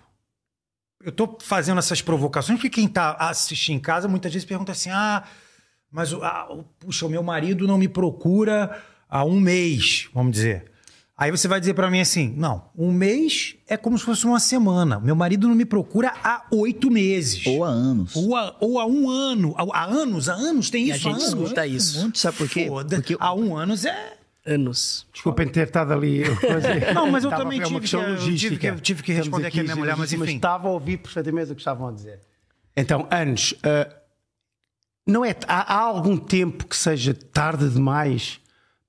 [1.03, 4.91] Eu tô fazendo essas provocações porque quem tá assistindo em casa muitas vezes pergunta assim:
[4.91, 5.25] ah,
[5.91, 10.33] mas o- ah, o- puxa, o meu marido não me procura há um mês, vamos
[10.33, 10.71] dizer.
[11.17, 14.39] Aí você vai dizer pra mim assim: não, um mês é como se fosse uma
[14.39, 15.01] semana.
[15.01, 17.45] Meu marido não me procura há oito meses.
[17.47, 18.15] Ou há anos.
[18.15, 19.55] Ou há, ou há um ano.
[19.57, 20.29] Há, há anos?
[20.29, 20.69] Há anos?
[20.71, 21.09] Tem E a isso?
[21.09, 21.35] Há gente anos?
[21.43, 22.01] escuta isso.
[22.01, 22.69] Muito, sabe por quê?
[22.91, 24.19] Porque Há um anos é.
[24.45, 25.07] Anos.
[25.13, 26.23] Desculpem ter estado ali.
[26.95, 29.13] Não, mas eu Estava também uma tive questão que- eu tive que- eu tive que
[29.13, 30.37] responder aqui a minha mulher, mas mas enfim.
[30.37, 32.21] estava a ouvir perfeitamente o que estavam a dizer.
[32.77, 33.55] Então, anos.
[33.63, 33.89] ah,
[35.07, 38.41] não é, há, há algum tempo que seja tarde demais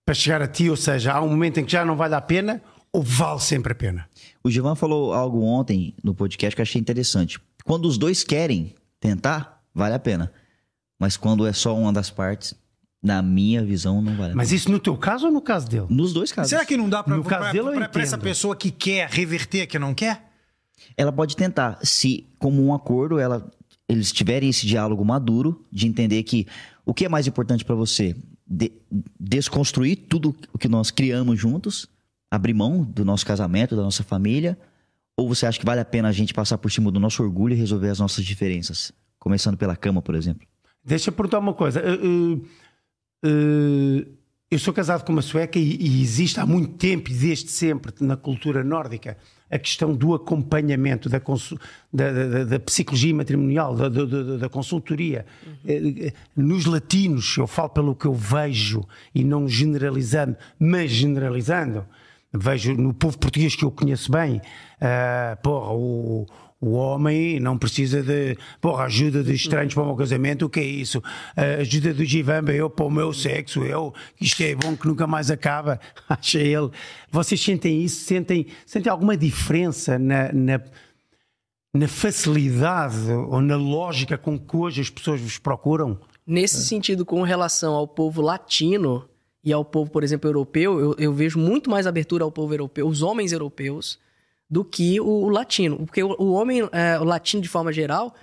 [0.06, 0.70] para chegar a ti?
[0.70, 3.72] Ou seja, há um momento em que já não vale a pena ou vale sempre
[3.74, 4.08] a pena?
[4.44, 7.40] O Givan falou algo ontem no podcast que eu achei interessante.
[7.64, 10.32] Quando os dois querem tentar, vale a pena.
[11.00, 12.54] Mas quando é só uma das partes,
[13.04, 15.86] na minha visão, não vale a Mas isso no teu caso ou no caso dele?
[15.90, 16.50] Nos dois casos.
[16.50, 17.04] Será que não dá
[17.54, 20.32] eu pra essa pessoa que quer reverter, que não quer?
[20.96, 23.52] Ela pode tentar, se, como um acordo, ela,
[23.90, 26.48] eles tiverem esse diálogo maduro de entender que
[26.86, 28.16] o que é mais importante pra você?
[28.48, 28.72] De-
[29.20, 31.88] desconstruir tudo o que nós criamos juntos,
[32.32, 34.58] abrir mão do nosso casamento, da nossa família,
[35.18, 37.54] ou você acha que vale a pena a gente passar por cima do nosso orgulho
[37.54, 38.92] e resolver as nossas diferenças?
[39.20, 40.48] Começando pela cama, por exemplo.
[40.84, 41.82] Deixa eu perguntar uma coisa.
[41.82, 42.46] Uh,
[44.52, 47.92] eu sou casado com uma sueca e, e existe há muito tempo e desde sempre
[48.02, 49.18] na cultura nórdica
[49.50, 53.88] a questão do acompanhamento da, da- da- da psicologia matrimonial, da,
[54.50, 55.26] consultoria.
[55.66, 61.86] Eh, eh, Nos latinos, eu falo pelo que eu vejo e não generalizando, mas generalizando,
[62.34, 64.42] vejo no povo português que eu conheço bem,
[64.82, 66.26] ah, porra, o,
[66.64, 70.62] o homem não precisa de porra, ajuda de estranhos para o meu casamento, o que
[70.62, 71.04] é isso?
[71.36, 75.06] A ajuda do Givamba, eu para o meu sexo, eu, isto é bom que nunca
[75.06, 76.70] mais acaba, acha ele.
[77.12, 78.06] Vocês sentem isso?
[78.06, 80.62] Sentem, sentem alguma diferença na, na,
[81.74, 86.00] na facilidade ou na lógica com que hoje as pessoas vos procuram?
[86.26, 89.04] Nesse sentido, com relação ao povo latino
[89.44, 92.88] e ao povo, por exemplo, europeu, eu, eu vejo muito mais abertura ao povo europeu,
[92.88, 94.00] os homens europeus,
[94.54, 95.78] do que o, o latino.
[95.78, 98.14] Porque o, o homem, é, o latino, de forma geral,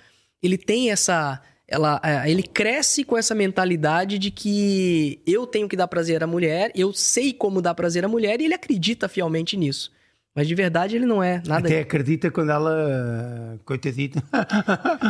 [0.41, 1.41] ele tem essa.
[1.67, 6.27] Ela, é, ele cresce com essa mentalidade de que eu tenho que dar prazer à
[6.27, 9.91] mulher, eu sei como dar prazer à mulher, e ele acredita fielmente nisso.
[10.35, 11.67] Mas de verdade ele não é nada.
[11.69, 14.23] Até acredita quando ela, coitadita,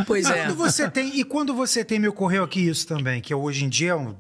[0.07, 0.45] Pois é.
[0.47, 3.69] Quando você tem, e quando você tem, me ocorreu aqui isso também, que hoje em
[3.69, 4.15] dia é, um-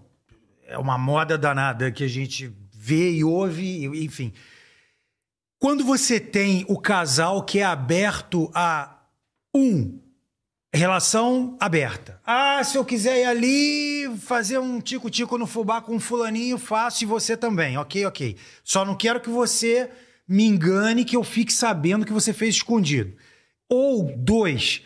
[0.67, 4.33] é uma moda danada que a gente vê e ouve, enfim.
[5.61, 8.97] Quando você tem o casal que é aberto a
[9.55, 10.01] um,
[10.73, 12.19] relação aberta.
[12.25, 17.05] Ah, se eu quiser ir ali fazer um tico-tico no fubá com um fulaninho, faço
[17.05, 17.77] e você também.
[17.77, 18.39] Ok, ok.
[18.65, 19.91] Só não quero que você
[20.27, 23.15] me engane, que eu fique sabendo que você fez escondido.
[23.69, 24.81] Ou dois,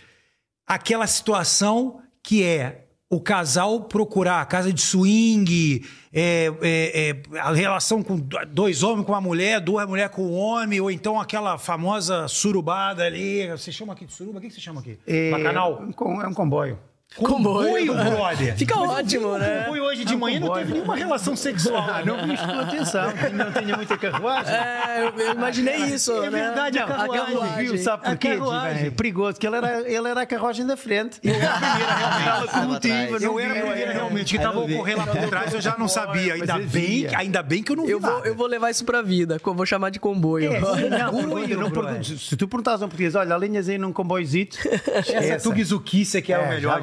[0.67, 2.84] aquela situação que é
[3.15, 9.05] o casal procurar a casa de swing, é, é, é, a relação com dois homens
[9.07, 13.47] com uma mulher, duas mulheres com um homem, ou então aquela famosa surubada ali.
[13.49, 14.39] Você chama aqui de suruba?
[14.39, 14.99] O que você chama aqui?
[15.31, 15.79] Bacanal?
[15.81, 16.79] É um com- é um comboio.
[17.17, 18.57] Comboio, brother.
[18.57, 19.63] Fica ótimo, né?
[19.65, 20.65] Comboio hoje de manhã não comboio.
[20.65, 21.87] teve nenhuma relação sexual.
[21.89, 24.53] Ah, não vi com atenção, não tenha muita carruagem.
[24.55, 26.13] É, eu, imaginei isso.
[26.13, 26.45] É né?
[26.45, 27.79] verdade, a Não, carruagem, viu?
[27.79, 28.29] Sabe A porquê?
[28.37, 28.75] carruagem.
[28.79, 28.87] Divan?
[28.87, 31.21] É perigoso, que ele era, ele era a carruagem da frente.
[31.23, 33.19] Eu era a locomotiva.
[33.21, 36.35] Eu era a primeira realmente que estava ocorrendo lá por trás, eu já não sabia.
[36.35, 38.85] Ainda Mas bem, ainda bem que eu não vi Eu vou, eu vou levar isso
[38.85, 39.41] pra vida.
[39.45, 40.53] Vou chamar de comboio.
[40.53, 42.03] É, não, Comboio, não.
[42.03, 44.59] Se tu perguntares a um português, olha, alinhas aí num comboiozito.
[45.07, 46.81] Essa Tugizukice que é, o É, melhor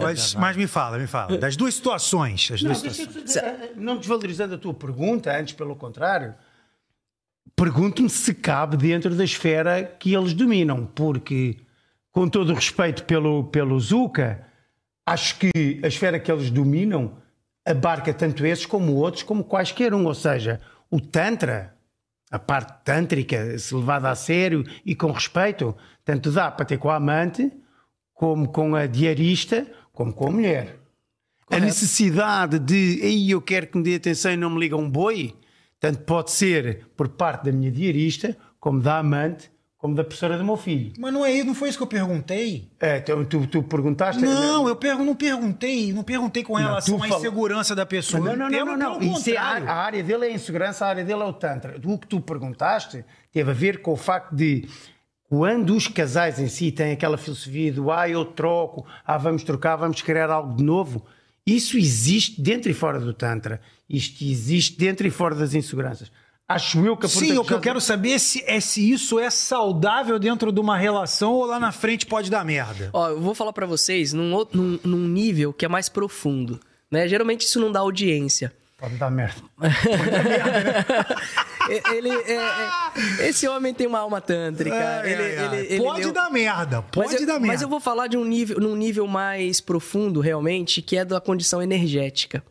[0.00, 1.38] mas, mas me fala, me fala.
[1.38, 2.50] Das duas situações.
[2.52, 3.24] As Não, duas situações.
[3.24, 6.34] dizer, não desvalorizando a tua pergunta, antes pelo contrário,
[7.56, 11.56] pergunto-me se cabe dentro da esfera que eles dominam, porque,
[12.12, 14.46] com todo o respeito pelo, pelo Zuka,
[15.06, 17.16] acho que a esfera que eles dominam
[17.66, 20.06] abarca tanto esses como outros, como quaisquer um.
[20.06, 21.74] Ou seja, o Tantra,
[22.30, 26.90] a parte tântrica, se levada a sério e com respeito, tanto dá para ter com
[26.90, 27.50] a amante,
[28.18, 30.76] como com a diarista, como com a mulher.
[31.48, 34.90] A necessidade de aí eu quero que me dê atenção e não me liga um
[34.90, 35.34] boi,
[35.78, 39.48] tanto pode ser por parte da minha diarista, como da amante,
[39.78, 40.92] como da professora do meu filho.
[40.98, 42.68] Mas não é isso, não foi isso que eu perguntei.
[42.80, 44.20] É, então tu, tu perguntaste.
[44.20, 45.92] Não, eu pergun- não perguntei.
[45.92, 48.20] Não perguntei com relação tu à insegurança da pessoa.
[48.34, 48.98] Não, não, Eu não, não, não.
[48.98, 51.32] pelo Isso é a, a área dele é a insegurança, a área dele é o
[51.32, 51.80] Tantra.
[51.84, 54.68] O que tu perguntaste teve a ver com o facto de
[55.28, 59.76] quando os casais em si têm aquela filosofia do ah, eu troco, ah, vamos trocar,
[59.76, 61.04] vamos criar algo de novo.
[61.46, 63.60] Isso existe dentro e fora do Tantra.
[63.88, 66.10] Isto existe dentro e fora das inseguranças.
[66.46, 69.18] Acho eu que a Sim, o que eu quero saber é se, é se isso
[69.18, 72.88] é saudável dentro de uma relação ou lá na frente pode dar merda.
[72.94, 76.58] Ó, eu vou falar pra vocês num, outro- num, num nível que é mais profundo.
[76.90, 77.06] Né?
[77.06, 78.50] Geralmente isso não dá audiência.
[78.78, 79.42] Pode dar merda.
[81.70, 84.74] E- Ele, é- é- esse homem tem uma alma tântrica.
[84.74, 87.46] Ai, ele, ele- ele pode dar merda, pode mas eu, dar merda.
[87.46, 91.20] Mas eu vou falar de um nível, num nível mais profundo, realmente, que é da
[91.20, 92.42] condição energética.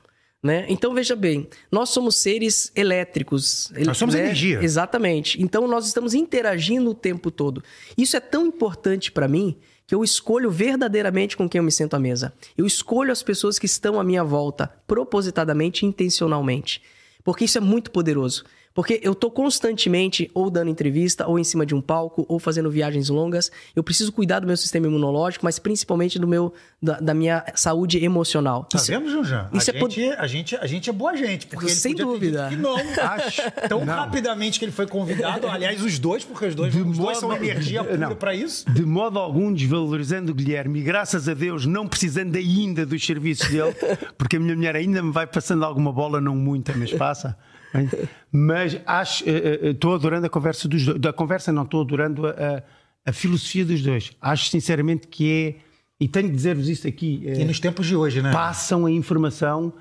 [0.44, 0.66] Né?
[0.70, 3.72] Então, veja bem, nós somos seres elétricos.
[3.84, 4.22] Nós somos né?
[4.22, 4.60] energia.
[4.62, 5.42] Exatamente.
[5.42, 7.64] Então, nós estamos interagindo o tempo todo.
[7.98, 9.58] Isso é tão importante para mim
[9.88, 12.34] que eu escolho verdadeiramente com quem eu me sento à mesa.
[12.58, 16.82] Eu escolho as pessoas que estão à minha volta, propositadamente intencionalmente.
[17.24, 18.44] Porque isso é muito poderoso.
[18.78, 22.70] Porque eu tô constantemente ou dando entrevista, ou em cima de um palco, ou fazendo
[22.70, 23.52] viagens longas.
[23.76, 27.98] Eu preciso cuidar do meu sistema imunológico, mas principalmente do meu, da, da minha saúde
[28.06, 28.66] emocional.
[28.66, 29.50] Tá Isso- vendo, Junjan?
[29.52, 31.48] isso a, é pod- gente, a, gente, a gente é boa gente.
[31.48, 32.48] Porque ele Sem podia ter dúvida.
[32.50, 33.42] dito Que não, acho.
[33.68, 35.48] Tão rapidamente que ele foi convidado.
[35.50, 38.16] Aliás, os dois, porque os dois, De os dois são modo- energia pura Não.
[38.16, 38.64] pra isso.
[38.72, 43.50] De modo algum desvalorizando o Guilherme e graças a Deus não precisando ainda dos serviços
[43.50, 43.74] dele,
[44.20, 47.36] porque a minha mulher ainda me vai passando alguma bola, não muita, mas passa.
[48.32, 51.00] Mas acho, eh, eh, estou adorando a conversa dos dois.
[51.00, 52.64] Da conversa não, estou adorando a, a-
[53.06, 54.12] a filosofia dos dois.
[54.22, 55.62] Acho sinceramente que é,
[56.00, 58.32] e tenho de dizer-vos isto aqui, eh, E nos tempos de hoje, né?
[58.32, 59.74] passam a informação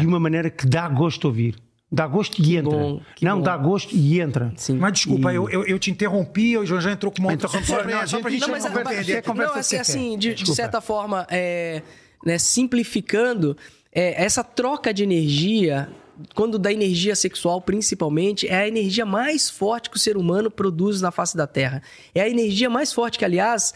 [0.00, 1.56] de uma maneira que dá gosto de ouvir.
[1.94, 2.70] Dá gosto e entra.
[2.70, 3.42] bom, não, bom.
[3.42, 4.50] dá gosto e entra.
[4.56, 4.78] Sim.
[4.78, 7.48] Mas desculpa, E- eu, eu, eu te interrompi, o João já entrou com uma outra
[7.48, 10.32] Então, só, não, só pra gente- gente Não, mas, é conversa não, assim, assim, de,
[10.34, 11.82] de certa forma, é,
[12.24, 13.56] né, simplificando,
[13.92, 15.90] é, essa troca de energia,
[16.34, 21.00] quando da energia sexual principalmente, é a energia mais forte que o ser humano produz
[21.00, 21.82] na face da Terra.
[22.14, 23.74] É a energia mais forte que, aliás,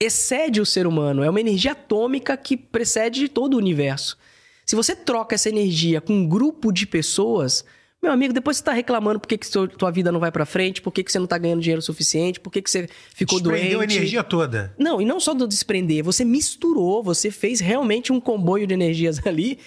[0.00, 1.22] excede o ser humano.
[1.22, 4.16] É uma energia atômica que precede todo o universo.
[4.64, 7.64] Se você troca essa energia com um grupo de pessoas,
[8.02, 10.44] meu amigo, depois você tá reclamando por que, que seu- tua vida não vai pra
[10.46, 13.40] frente, por que, que você não tá ganhando dinheiro suficiente, por que, que você ficou
[13.40, 13.96] Desprendeu a doente.
[13.96, 14.72] energia toda.
[14.78, 19.18] Não, e não só do desprender, você misturou, você fez realmente um comboio de energias
[19.26, 19.58] ali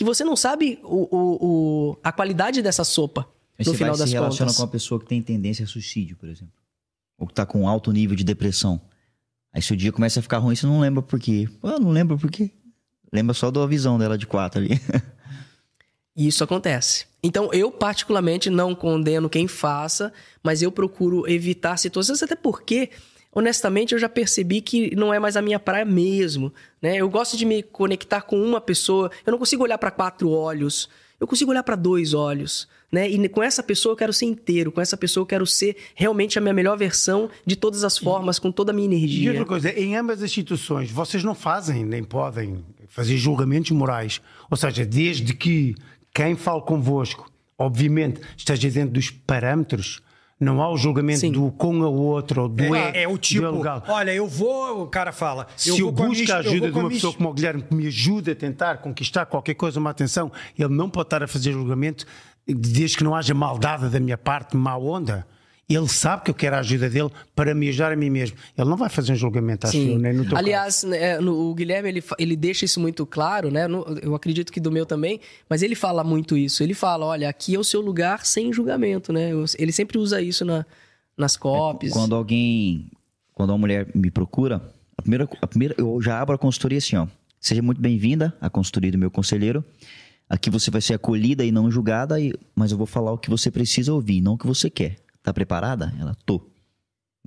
[0.00, 1.46] que você não sabe o, o-
[1.90, 3.28] o- a qualidade dessa sopa
[3.58, 4.56] Aí no você final das se relaciona contas.
[4.56, 6.54] com uma pessoa que tem tendência a suicídio, por exemplo.
[7.18, 8.80] Ou que tá com alto nível de depressão.
[9.52, 11.46] Aí se o dia começa a ficar ruim, você não lembra por quê.
[11.60, 12.50] Pô, não lembra por quê.
[13.12, 14.80] Lembra só da visão dela de quatro ali.
[16.16, 17.04] E isso acontece.
[17.22, 20.10] Então, eu particularmente não condeno quem faça,
[20.42, 22.88] mas eu procuro evitar situações, até porque,
[23.32, 26.52] honestamente, eu já percebi que não é mais a minha praia mesmo.
[26.80, 26.96] Né?
[26.96, 30.88] Eu gosto de me conectar com uma pessoa, eu não consigo olhar para quatro olhos,
[31.18, 32.68] eu consigo olhar para dois olhos.
[32.90, 33.08] Né?
[33.08, 36.38] E com essa pessoa eu quero ser inteiro, com essa pessoa eu quero ser realmente
[36.38, 39.30] a minha melhor versão de todas as formas, com toda a minha E energia.
[39.30, 44.20] outra coisa, em ambas as situações, vocês não fazem nem podem fazer julgamentos morais.
[44.50, 45.76] Ou seja, desde que
[46.12, 50.02] quem fala convosco, obviamente, esteja dentro dos parâmetros,
[50.40, 51.32] não há o julgamento Sim.
[51.32, 53.84] do com a outra ou do é, É, é o do tipo, é legal.
[53.86, 56.78] olha, eu vou, o cara fala, eu Se eu a busco a eu ajuda de
[56.78, 60.32] uma pessoa como o Guilherme que me ajuda a tentar conquistar qualquer coisa, uma atenção,
[60.58, 62.06] ele não pode estar a fazer julgamento
[62.46, 65.26] desde que não haja maldade da minha parte, má onda.
[65.72, 68.36] Ele sabe que eu quero a ajuda dele para me ajudar a mim mesmo.
[68.58, 70.42] Ele não vai fazer um julgamento, acho eu, nem no teu caso.
[70.42, 73.68] Aliás, né, no- o Guilherme ele, ele deixa isso muito claro, né?
[73.68, 76.62] No- Eu acredito que do meu também, mas ele fala muito isso.
[76.64, 79.32] Ele fala: olha, aqui é o seu lugar sem julgamento, né?
[79.32, 80.66] Eu- Ele sempre usa isso na,
[81.16, 81.92] nas copies.
[81.92, 82.90] Quando alguém.
[83.32, 84.60] Quando uma mulher me procura,
[84.98, 87.06] a primeira, a primeira, eu já abro a consultoria assim, ó.
[87.40, 89.64] Seja muito bem-vinda à consultoria do meu conselheiro.
[90.28, 93.30] Aqui você vai ser acolhida e não julgada, e- mas eu vou falar o que
[93.30, 94.96] você precisa ouvir, não o que você quer.
[95.22, 95.92] Tá preparada?
[95.98, 96.50] Ela, tô.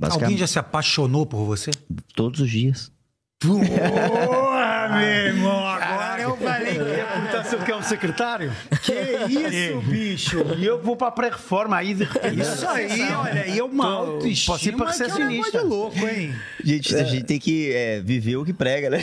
[0.01, 1.71] Alguém já se apaixonou por você?
[2.15, 2.91] todos os dias.
[3.39, 6.77] Porra, meu irmão, agora eu falei.
[6.77, 8.51] Ia ele quer um secretário.
[8.81, 10.45] Que isso, bicho?
[10.57, 12.41] E eu vou para a pré-reforma aí de repente.
[12.41, 15.57] Isso aí, olha, aí é uma Tô- autoestima posso ir para que é um de
[15.59, 16.33] louco, hein?
[16.63, 18.99] Gente, a gente tem que é, viver o que prega, né?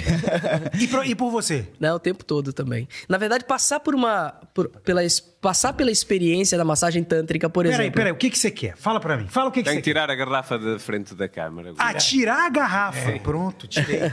[0.79, 1.67] E, pro- e por você?
[1.79, 2.89] Né, o tempo todo também.
[3.09, 4.31] Na verdade, passar por uma.
[4.55, 5.01] por- pela,
[5.41, 7.97] passar pela experiência da massagem tântrica, por Peraí, exemplo.
[7.97, 8.77] peraí, o que, que você quer?
[8.77, 9.27] Fala pra mim.
[9.29, 9.91] Fala o que, que Tem você que quer.
[9.91, 11.73] tirar a garrafa da frente da câmara.
[11.79, 13.13] Ah, tirar a garrafa.
[13.23, 14.01] Pronto, tirei.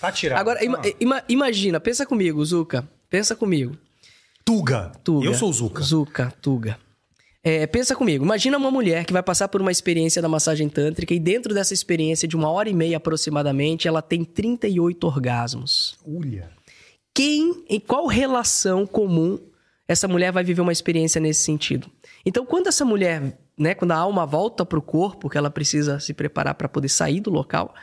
[0.00, 0.40] Tá tirado.
[0.40, 0.92] Agora, ima- Ah.
[0.98, 2.84] ima- imagina, pensa comigo, Zuka.
[3.12, 3.76] Pensa comigo.
[4.42, 4.90] Tuga.
[5.04, 5.26] Tuga.
[5.26, 5.82] Eu sou o Zuka.
[5.82, 6.78] Zuka, Tuga.
[7.44, 11.12] É, pensa comigo, imagina uma mulher que vai passar por uma experiência da massagem tântrica
[11.12, 15.98] e dentro dessa experiência de uma hora e meia aproximadamente, ela tem 38 orgasmos.
[16.06, 16.52] Ulha.
[17.12, 19.38] Quem, em qual relação comum
[19.86, 21.90] essa mulher vai viver uma experiência nesse sentido?
[22.24, 26.14] Então, quando essa mulher, né, quando a alma volta pro corpo, que ela precisa se
[26.14, 27.74] preparar para poder sair do local,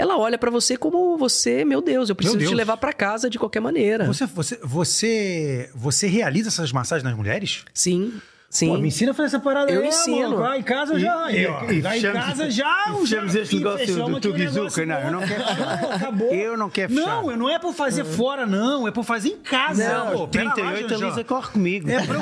[0.00, 2.56] ela olha para você como você, meu Deus, eu preciso te Deus.
[2.56, 4.06] levar para casa de qualquer maneira.
[4.06, 7.66] Você, você, você, você realiza essas massagens nas mulheres?
[7.74, 8.14] Sim,
[8.50, 8.68] sim.
[8.68, 10.26] Pô, me ensina a fazer essa parada Eu aí, ensino.
[10.26, 10.40] amor.
[10.40, 11.24] Vai em casa já.
[11.24, 11.64] aí, ó.
[11.70, 12.84] E- e Vai em casa já.
[13.02, 13.86] e já- este e negócio
[14.20, 15.80] do negócio Não, eu não quero fechar.
[15.80, 16.34] Não, acabou.
[16.34, 17.06] Eu não quero fechar.
[17.22, 18.86] Não, não é pra fazer fora, não.
[18.86, 19.94] É pra fazer em casa.
[20.04, 20.28] Não, pô.
[20.28, 21.08] Pera lá, 38 a Janjão.
[21.08, 21.88] Lisa corre comigo.
[21.90, 22.16] É pra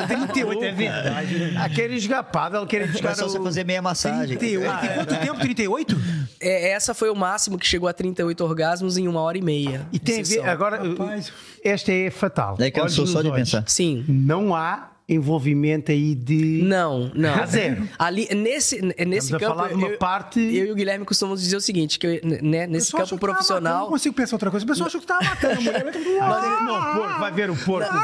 [0.00, 1.54] eu 38 é verdade.
[1.58, 4.36] Ah, querem jogar pádel, querem É jogar só você fazer meia massagem.
[4.38, 4.80] 38.
[4.80, 5.40] Tem quanto tempo?
[5.40, 5.96] 38?
[6.40, 9.86] É, essa foi o máximo que chegou a 38 orgasmos em uma hora e meia.
[9.92, 11.32] E tem a ver, agora, Rapaz.
[11.64, 12.56] esta é fatal.
[12.58, 13.64] Daí cansou Olhos só nos de pensar.
[13.66, 14.04] Sim.
[14.08, 16.62] Não há envolvimento aí de.
[16.62, 17.34] Não, não.
[17.34, 17.88] A zero.
[17.98, 19.54] Ali, nesse, nesse Estamos a campo.
[19.56, 22.20] falar de uma eu, parte- eu e o Guilherme costumamos dizer o seguinte: que eu,
[22.42, 23.80] né, nesse pessoal achou campo que tava matando, Eu profissional.
[23.82, 24.64] não consigo pensar outra coisa.
[24.64, 25.84] O pessoal achou que tava matando a mulher.
[25.84, 27.94] Nós- não, porco, vai ver o porco.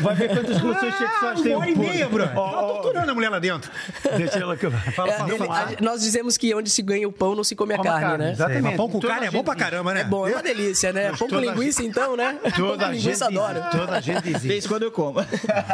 [0.00, 1.90] Vai ver quantas relações sexuais tem Uma o hora e porco.
[1.90, 2.24] meia, bro.
[2.24, 3.70] Oh, Tá torturando a mulher lá dentro.
[4.16, 4.82] Deixa ela acabar.
[4.94, 7.78] Fala, É, fala, nós dizemos que onde se ganha o pão não se come a
[7.82, 8.56] carne, carne, né?
[8.56, 10.00] É, mas pão com carne é bom pra caramba, né?
[10.00, 11.12] É bom, é uma delícia, né?
[11.18, 12.38] Pão com linguiça, então, né?
[12.42, 13.60] Pão Toda com a gente adoro.
[13.70, 15.20] toda a gente diz Fez quando eu como.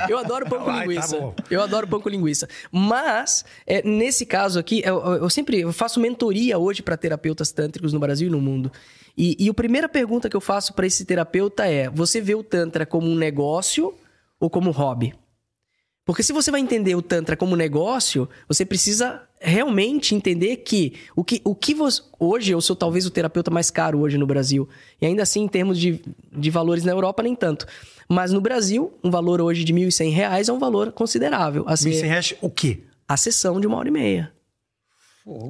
[0.09, 1.19] Eu adoro pão com Ai, tá linguiça.
[1.19, 1.35] bom.
[1.51, 2.49] eu adoro pão com linguiça.
[2.71, 7.93] Mas, é, nesse caso aqui, eu, eu- sempre eu faço mentoria hoje para terapeutas tântricos
[7.93, 8.71] no Brasil e no mundo.
[9.17, 12.43] E, e a primeira pergunta que eu faço para esse terapeuta é: você vê o
[12.43, 13.95] Tantra como um negócio
[14.39, 15.13] ou como um hobby?
[16.11, 21.23] Porque se você vai entender o Tantra como negócio, você precisa realmente entender que o
[21.23, 22.03] que, o que você.
[22.19, 24.69] Hoje, eu sou talvez o terapeuta mais caro hoje no Brasil.
[25.01, 26.03] E ainda assim, em termos de,
[26.33, 27.65] de valores na Europa, nem tanto.
[28.09, 31.63] Mas no Brasil, um valor hoje de 1.100 reais é um valor considerável.
[31.69, 32.81] A, 1.100 reais, o quê?
[33.07, 34.33] a sessão de uma hora e meia.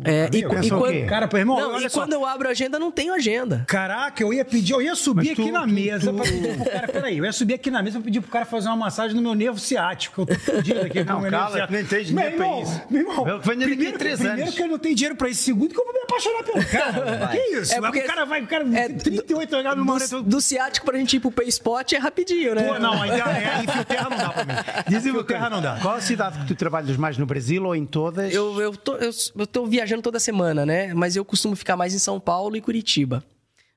[0.04, 1.06] É, e, Amigo, e o quando, quê?
[1.06, 2.00] Cara, pô, irmão, não, olha e só.
[2.00, 3.64] quando eu abro a agenda, não tenho agenda.
[3.68, 6.56] Caraca, eu ia pedir, eu ia subir tu- aqui na tu- mesa tu- pra pedir
[6.56, 6.88] pro cara.
[6.88, 9.22] Peraí, eu ia subir aqui na mesa pra pedir pro cara fazer uma massagem no
[9.22, 10.26] meu nervo ciático.
[10.26, 12.14] que Eu tô fudido aqui com Não, o meu cala, nervo ciático.
[12.14, 12.82] nem pra irmão, isso.
[12.90, 14.54] Meu irmão, Eu primeiro, três primeiro anos.
[14.54, 15.42] que eu não tenho dinheiro pra isso.
[15.44, 17.28] Segundo que eu vou me apaixonar pelo cara.
[17.28, 17.74] que isso?
[17.74, 20.08] É porque- o cara vai, o cara, é, 38 anos no momento.
[20.10, 22.64] Do, do ciático pra gente ir pro Payspot é rapidinho, né?
[22.64, 24.52] Pô, não, ainda é, aí fio terra não dá pra mim.
[24.88, 25.78] Dizem terra não dá.
[25.80, 28.34] Qual a cidade que tu trabalhas mais no Brasil ou em todas?
[28.34, 30.92] Eu, eu, tô, eu, eu tô viajando toda semana, né?
[30.94, 33.22] Mas eu costumo ficar mais em São Paulo e Curitiba.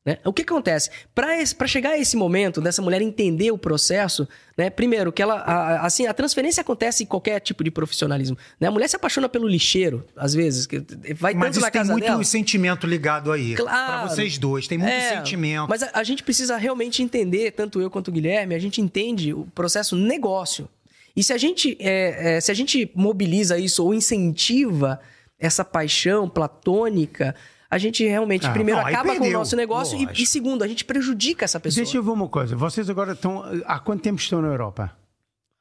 [0.06, 0.18] Né?
[0.26, 0.90] O que acontece?
[1.16, 4.28] Para chegar a esse momento dessa mulher entender o processo,
[4.58, 4.70] né?
[4.70, 5.36] Primeiro, que ela.
[5.36, 8.38] a- assim, a transferência acontece em qualquer tipo de profissionalismo.
[8.60, 8.68] Né?
[8.68, 10.66] A mulher se apaixona pelo lixeiro, às vezes.
[10.68, 10.84] que
[11.16, 12.22] Vai Mas isso tem muito dela.
[12.26, 13.56] sentimento ligado aí.
[13.56, 14.02] Claro.
[14.02, 15.70] Pra vocês dois, tem muito É, sentimento.
[15.70, 19.34] Mas a, a gente precisa realmente entender, tanto eu quanto o Guilherme, a gente entende
[19.34, 20.68] o processo negócio.
[21.16, 25.00] E se a gente, é, é, se a gente mobiliza isso ou incentiva
[25.46, 27.36] essa paixão platônica,
[27.70, 30.64] a gente realmente, Ah, primeiro, não, acaba com o perdeu, nosso negócio e, e, segundo,
[30.64, 31.84] a gente prejudica essa pessoa.
[31.84, 32.56] Deixa eu ver uma coisa.
[32.56, 33.44] Vocês agora estão.
[33.66, 34.92] Há quanto tempo estão na Europa?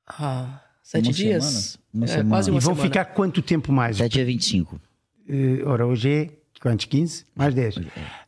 [0.07, 1.45] Ah, sete Uma dias?
[1.45, 1.79] semana?
[1.95, 2.29] Uma É, semana.
[2.31, 2.89] quase E uma vão semana.
[2.91, 3.97] ficar quanto tempo mais?
[3.99, 4.81] Até dia 25.
[5.29, 6.31] Eh, ora, hoje é.
[6.61, 6.85] Quantos?
[6.87, 7.25] 15?
[7.35, 7.75] Mais 10.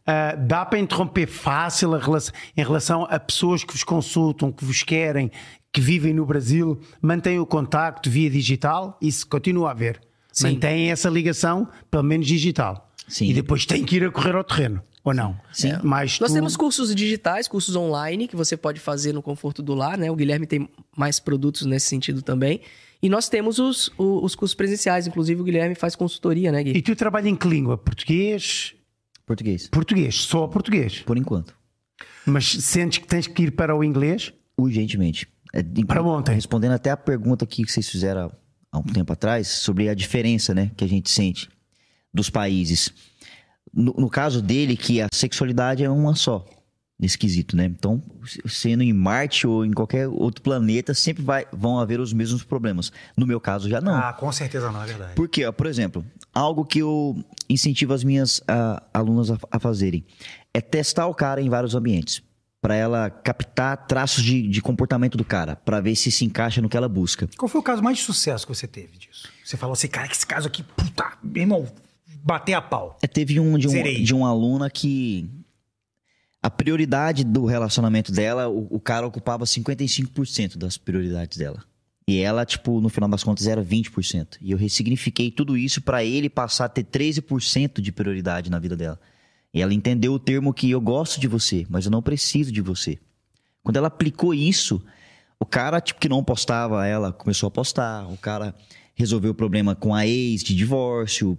[0.05, 4.65] Ah, dá para interromper fácil a relação, em relação a pessoas que vos consultam, que
[4.65, 5.31] vos querem,
[5.73, 8.99] que vivem no Brasil, mantêm o contacto via digital?
[9.01, 10.01] Isso continua a haver.
[10.35, 10.53] Sim.
[10.55, 12.91] Mantêm essa ligação, pelo menos digital.
[13.09, 13.27] Sim.
[13.31, 15.39] E depois têm que ir a correr ao terreno, ou não?
[15.53, 15.73] Sim.
[15.83, 19.75] Mas Nós tu- temos cursos digitais, cursos online, que você pode fazer no conforto do
[19.75, 20.11] lar, né?
[20.11, 22.61] O Guilherme tem mais produtos nesse sentido também.
[23.03, 26.71] E nós temos os, os cursos presenciais, inclusive o Guilherme faz consultoria, né, Gui?
[26.77, 27.77] E tu trabalhas em que língua?
[27.79, 28.75] Português?
[29.27, 29.69] Português.
[29.69, 31.01] Português, só português.
[31.01, 31.55] Por enquanto.
[32.27, 34.33] Mas sentes que tens que ir para o inglês?
[34.57, 35.29] Urgentemente.
[35.53, 36.35] É, Para ontem.
[36.35, 38.33] Respondendo até a pergunta aqui que vocês fizeram
[38.75, 41.49] há um tempo atrás, sobre a diferença né, que a gente sente
[42.13, 42.93] dos países.
[43.73, 46.45] No, no caso dele, que a sexualidade é uma só,
[46.99, 47.65] nesse quesito, né?
[47.67, 52.13] Então, se- sendo em Marte ou em qualquer outro planeta, sempre vai, vão haver os
[52.13, 52.93] mesmos problemas.
[53.17, 53.95] No meu caso, já não.
[53.97, 55.15] Ah, com certeza não, é verdade.
[55.15, 57.17] Porque, ó, por exemplo, algo que eu
[57.49, 60.05] incentivo as minhas ah, alunas a, a fazerem
[60.53, 62.23] é testar o cara em vários ambientes.
[62.65, 66.69] Pra ela captar traços de, de comportamento do cara, pra ver se se encaixa no
[66.71, 67.29] que ela busca.
[67.37, 69.29] Qual foi o caso mais de sucesso que você teve disso?
[69.45, 71.69] Você falou assim, cara, que esse caso aqui, puta, meu irmão,
[72.23, 72.97] bater a pau.
[73.03, 74.01] É, teve um de, Zerei.
[74.01, 75.29] um de uma aluna que
[76.43, 81.63] a prioridade do relacionamento dela, o, o cara ocupava 55% das prioridades dela.
[82.09, 84.39] E ela, tipo, no final das contas, era 20%.
[84.41, 88.75] E eu ressignifiquei tudo isso pra ele passar a ter 13% de prioridade na vida
[88.75, 88.99] dela.
[89.55, 92.61] E ela entendeu o termo que eu gosto de você, mas eu não preciso de
[92.61, 92.99] você.
[93.63, 94.85] Quando ela aplicou isso,
[95.39, 98.05] o cara, tipo, que não postava, ela começou a postar.
[98.09, 98.53] O cara
[98.97, 101.39] resolveu o problema com a ex de divórcio.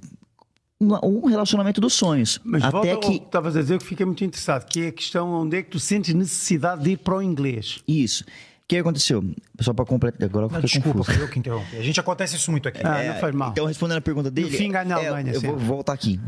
[0.80, 2.40] Um relacionamento dos sonhos.
[2.44, 3.16] Mas Até que.
[3.16, 5.80] estavas a dizer que fiquei muito interessado, que é a questão onde é que tu
[5.80, 7.80] sentes necessidade de ir para o inglês.
[7.88, 8.24] Isso.
[8.24, 9.24] O que aconteceu?
[9.60, 10.28] Só para completar.
[10.28, 11.18] Agora eu fiquei desculpa, confuso.
[11.18, 11.78] foi eu que interrompi.
[11.78, 12.82] A gente acontece isso muito aqui.
[12.84, 13.52] Ah, não faz mal.
[13.52, 14.50] Então, respondendo a pergunta dele.
[14.50, 16.20] fim, ganha a é, Alemanha, Eu vou voltar aqui.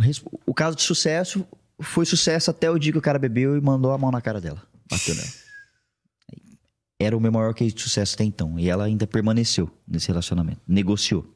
[0.46, 1.46] O caso de sucesso
[1.82, 4.42] foi sucesso até o dia que o cara bebeu e mandou a mão na cara
[4.42, 4.62] dela.
[4.90, 5.28] Bateu nela.
[7.00, 8.58] Era o meu maior case de sucesso até então.
[8.58, 10.60] E ela ainda permaneceu nesse relacionamento.
[10.68, 11.32] Negociou.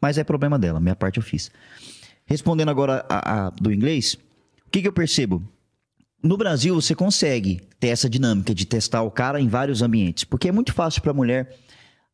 [0.00, 0.80] Mas é problema dela.
[0.80, 1.50] Minha parte eu fiz.
[2.26, 4.14] Respondendo agora a, a- do inglês,
[4.66, 5.42] o que, que eu percebo?
[6.22, 10.24] No Brasil, você consegue ter essa dinâmica de testar o cara em vários ambientes.
[10.24, 11.56] Porque é muito fácil para a mulher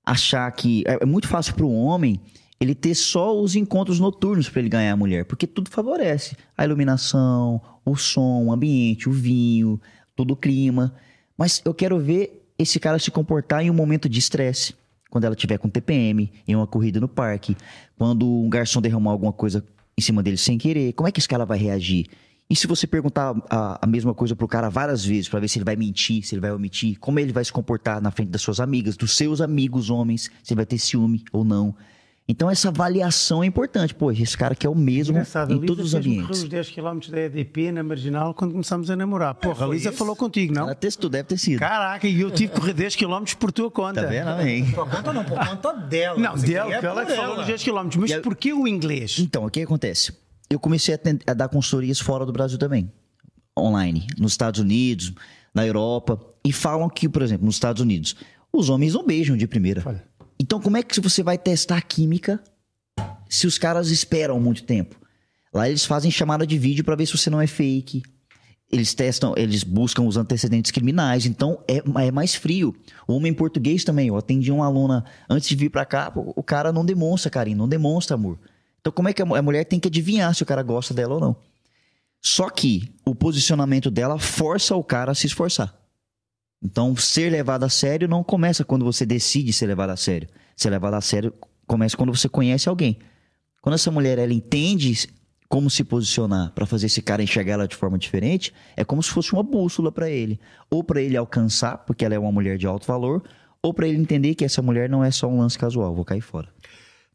[0.05, 0.85] achar que.
[0.87, 2.20] É é muito fácil para o homem
[2.63, 5.25] ele ter só os encontros noturnos para ele ganhar a mulher.
[5.25, 6.37] Porque tudo favorece.
[6.57, 9.81] A iluminação, o som, o ambiente, o vinho,
[10.15, 10.95] todo o clima.
[11.37, 14.75] Mas eu quero ver esse cara se comportar em um momento de estresse.
[15.11, 17.57] Quando ela tiver com TPM, em uma corrida no parque,
[17.99, 19.65] quando um garçom derramar alguma coisa
[19.99, 22.07] em cima dele sem querer, como é que esse cara vai reagir?
[22.49, 25.59] E se você perguntar a, a mesma coisa pro cara várias vezes para ver se
[25.59, 28.43] ele vai mentir, se ele vai omitir, como ele vai se comportar na frente das
[28.43, 31.75] suas amigas, dos seus amigos homens, se ele vai ter ciúme ou não.
[32.29, 33.95] Então essa avaliação é importante.
[33.95, 36.43] Pô, esse cara aqui é o mesmo Engraçado, a em Lisa todos os ambientes.
[36.43, 39.35] os 10 km da EDP na Marginal quando começámos a namorar.
[39.35, 39.99] Porra, a foi Lisa isso?
[39.99, 40.62] falou contigo, não?
[40.62, 41.59] Ela testou, deve ter sido.
[41.59, 44.03] Caraca, e eu tive que correr 10 km por tua conta.
[44.03, 44.64] Tá vendo, amém?
[44.70, 46.18] Por conta não, por conta dela.
[46.18, 47.89] Não, dela, que ela por que falou nos 10 km.
[47.99, 49.18] Mas E a- porquê o inglês?
[49.18, 50.12] Então, o que acontece?
[50.49, 50.99] Eu comecei a,
[51.31, 52.91] a dar consultorias fora do Brasil também.
[53.59, 54.07] Online.
[54.18, 55.12] Nos Estados Unidos,
[55.55, 56.18] na Europa.
[56.45, 58.16] E falam que, por exemplo, nos Estados Unidos,
[58.53, 59.83] os homens não beijam de primeira.
[59.85, 60.05] Olha.
[60.43, 62.43] Então, como é que você vai testar a química
[63.28, 64.97] se os caras esperam muito tempo?
[65.55, 68.03] Lá eles fazem chamada de vídeo pra ver se você não é fake.
[68.68, 72.74] Eles testam, eles buscam os antecedentes criminais, então é, é mais frio.
[73.07, 76.72] O homem português também, eu atendi uma aluna antes de vir pra cá, o cara
[76.72, 78.36] não demonstra carinho, não demonstra amor.
[78.80, 81.20] Então como é que a mulher tem que adivinhar se o cara gosta dela ou
[81.20, 81.36] não?
[82.20, 85.82] Só que o posicionamento dela força o cara a se esforçar.
[86.63, 90.29] Então, ser levado a sério não começa quando você decide ser levado a sério.
[90.57, 91.35] Ser levado a sério
[91.67, 92.99] começa quando você conhece alguém.
[93.61, 95.09] Quando essa mulher ela entende
[95.49, 99.11] como se posicionar para fazer esse cara enxergar ela de forma diferente, é como se
[99.11, 100.41] fosse uma bússola para ele,
[100.71, 103.23] ou para ele alcançar, porque ela é uma mulher de alto valor,
[103.63, 106.23] ou para ele entender que essa mulher não é só um lance casual, vou cair
[106.23, 106.49] fora.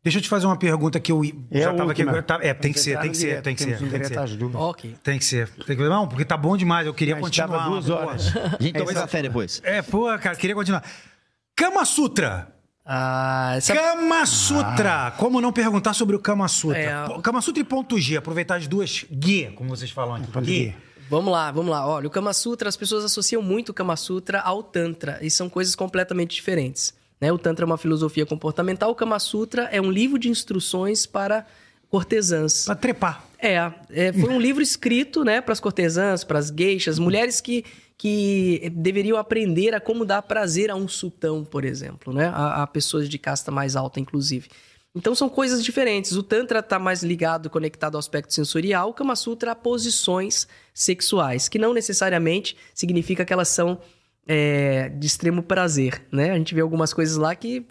[0.07, 2.05] Deixa eu te fazer uma pergunta que eu É já a tava aqui.
[2.23, 3.77] tá- é, tem que ser, tem que ser, tem que ser.
[3.77, 4.55] Tem que ser.
[4.55, 4.95] Ok.
[5.03, 5.49] Tem que ser.
[5.65, 5.83] Tem que...
[5.83, 6.87] Não, porque tá bom demais.
[6.87, 7.67] Eu queria Mas continuar.
[7.67, 8.29] duas horas.
[8.31, 9.61] pô, A gente toma Essa- café depois.
[9.65, 10.81] É, pô, cara, queria continuar.
[11.53, 12.47] Kama Sutra.
[12.85, 13.73] Ah, essa...
[13.73, 15.11] Kama Sutra!
[15.17, 16.79] Como não perguntar sobre o Kama Sutra?
[16.79, 17.21] É.
[17.21, 20.31] Kama Sutra e ponto G, aproveitar as duas G, como vocês falam aqui.
[20.31, 20.53] Ponto G.
[20.67, 20.75] G.
[21.09, 21.85] Vamos lá, vamos lá.
[21.85, 25.49] Olha, o Kama Sutra, as pessoas associam muito o Kama Sutra ao Tantra, e são
[25.49, 26.93] coisas completamente diferentes.
[27.19, 27.31] Né?
[27.31, 31.45] O Tantra é uma filosofia comportamental, o Kama Sutra é um livro de instruções para
[31.89, 32.65] cortesãs.
[32.65, 33.25] Pra trepar.
[33.39, 37.63] É, é, foi um livro escrito, né, para as cortesãs, para as gueixas, mulheres que,
[37.97, 42.67] que deveriam aprender a como dar prazer a um sultão, por exemplo, né, a, a
[42.67, 44.49] pessoas de casta mais alta, inclusive.
[44.95, 46.13] Então são coisas diferentes.
[46.13, 51.47] O Tantra está mais ligado, conectado ao aspecto sensorial, o Kama Sutra a posições sexuais,
[51.47, 53.79] que não necessariamente significa que elas são
[54.27, 56.31] é, de extremo prazer, né?
[56.31, 57.65] A gente vê algumas coisas lá que,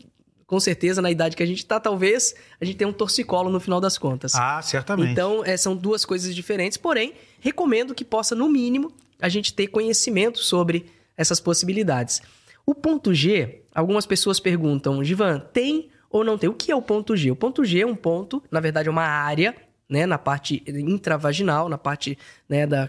[0.47, 3.61] com certeza, na idade que a gente está, talvez a gente tenha um torcicolo no
[3.61, 4.35] final das contas.
[4.35, 5.13] Ah, certamente.
[5.13, 9.67] Então, é, são duas coisas diferentes, porém, recomendo que possa, no mínimo, a gente ter
[9.67, 10.87] conhecimento sobre
[11.17, 12.23] essas possibilidades.
[12.65, 16.49] O ponto G, algumas pessoas perguntam, Givan, tem ou não tem?
[16.49, 17.31] O que é o ponto G?
[17.31, 19.55] O ponto G é um ponto, na verdade, é uma área,
[19.89, 22.89] né, na parte intravaginal, na parte né, da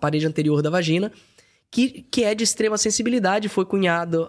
[0.00, 1.10] parede anterior da vagina,
[1.70, 3.48] que, que é de extrema sensibilidade.
[3.48, 4.28] Foi cunhada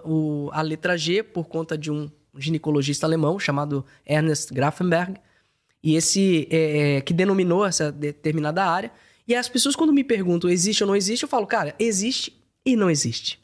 [0.52, 5.18] a letra G por conta de um ginecologista alemão chamado Ernest Grafenberg
[5.82, 8.92] e esse é, é, que denominou essa determinada área.
[9.26, 12.32] E as pessoas, quando me perguntam existe ou não existe, eu falo, cara, existe
[12.64, 13.40] e não existe.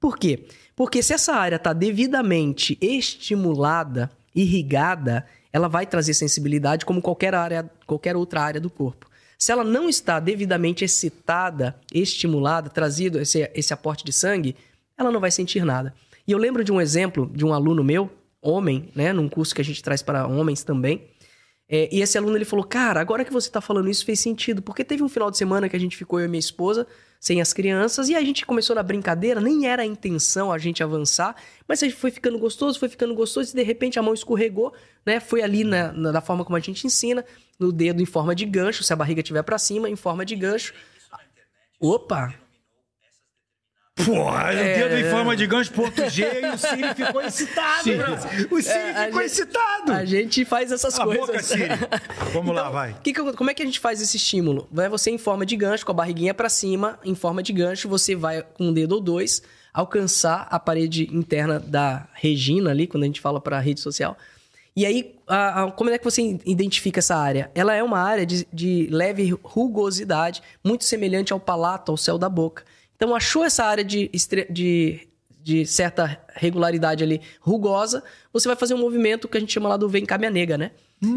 [0.00, 0.46] Por quê?
[0.74, 7.70] Porque se essa área está devidamente estimulada, irrigada, ela vai trazer sensibilidade como qualquer área,
[7.86, 9.08] qualquer outra área do corpo.
[9.38, 14.56] Se ela não está devidamente excitada, estimulada, trazido esse, esse aporte de sangue,
[14.96, 15.94] ela não vai sentir nada.
[16.26, 18.10] E eu lembro de um exemplo de um aluno meu,
[18.40, 21.08] homem, né, num curso que a gente traz para homens também.
[21.68, 24.62] É, e esse aluno ele falou: Cara, agora que você tá falando isso fez sentido,
[24.62, 26.86] porque teve um final de semana que a gente ficou eu e minha esposa
[27.20, 30.82] sem as crianças e a gente começou na brincadeira, nem era a intenção a gente
[30.82, 31.34] avançar,
[31.66, 34.72] mas a gente foi ficando gostoso, foi ficando gostoso e de repente a mão escorregou,
[35.04, 35.20] né?
[35.20, 37.24] Foi ali na, na, da forma como a gente ensina,
[37.58, 40.36] no dedo em forma de gancho, se a barriga estiver para cima, em forma de
[40.36, 40.72] gancho.
[41.80, 42.45] Opa!
[44.04, 45.00] Porra, o dedo É.
[45.00, 48.48] em forma de gancho, ponto G, e o Siri ficou excitado, Brasil.
[48.50, 49.92] O Siri É, ficou gente- excitado.
[49.92, 51.26] A gente faz essas a coisas.
[51.26, 51.62] boca, Siri.
[52.34, 52.96] Vamos lá, Então, vai.
[53.02, 54.68] que como é que a gente faz esse estímulo?
[54.70, 57.88] Vai você em forma de gancho, com a barriguinha pra cima, em forma de gancho,
[57.88, 59.42] você vai com um dedo ou dois
[59.72, 64.16] alcançar a parede interna da Regina ali, quando a gente fala pra rede social.
[64.76, 67.50] E aí, a- a- como é que você identifica essa área?
[67.54, 72.28] Ela é uma área de, de leve rugosidade, muito semelhante ao palato, ao céu da
[72.28, 72.62] boca.
[72.96, 74.10] Então, achou essa área de,
[74.50, 75.06] de,
[75.44, 79.76] de certa regularidade ali rugosa, você vai fazer um movimento que a gente chama lá
[79.76, 80.72] do vem cá minha nega, né?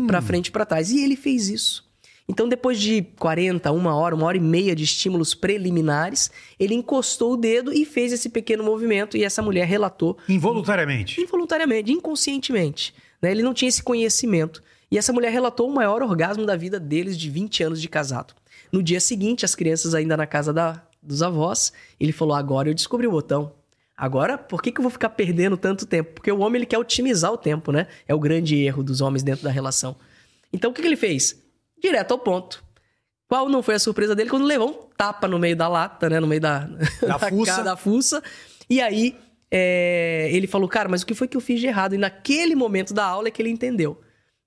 [0.05, 0.91] Pra frente e pra trás.
[0.91, 1.87] E ele fez isso.
[2.27, 7.33] Então, depois de 40, uma hora, uma hora e meia de estímulos preliminares, ele encostou
[7.33, 9.17] o dedo e fez esse pequeno movimento.
[9.17, 11.19] E essa mulher relatou Involuntariamente.
[11.21, 12.93] involuntariamente, inconscientemente.
[13.21, 13.31] Né?
[13.31, 14.61] Ele não tinha esse conhecimento.
[14.91, 18.33] E essa mulher relatou o maior orgasmo da vida deles de 20 anos de casado.
[18.71, 22.73] No dia seguinte, as crianças ainda na casa da- dos avós, ele falou: Agora eu
[22.73, 23.53] descobri o botão.
[23.95, 26.13] Agora, por que, que eu vou ficar perdendo tanto tempo?
[26.13, 27.87] Porque o homem ele quer otimizar o tempo, né?
[28.07, 29.95] É o grande erro dos homens dentro da relação.
[30.53, 31.37] Então, o que, que ele fez?
[31.81, 32.63] Direto ao ponto.
[33.27, 36.19] Qual não foi a surpresa dele quando levou um tapa no meio da lata, né?
[36.19, 36.59] No meio da,
[37.05, 37.51] Da fuça.
[37.51, 38.23] cara, da fuça.
[38.69, 39.15] E aí,
[39.51, 41.93] é, ele falou, cara, mas o que foi que eu fiz de errado?
[41.93, 43.99] E naquele momento da aula é que ele entendeu.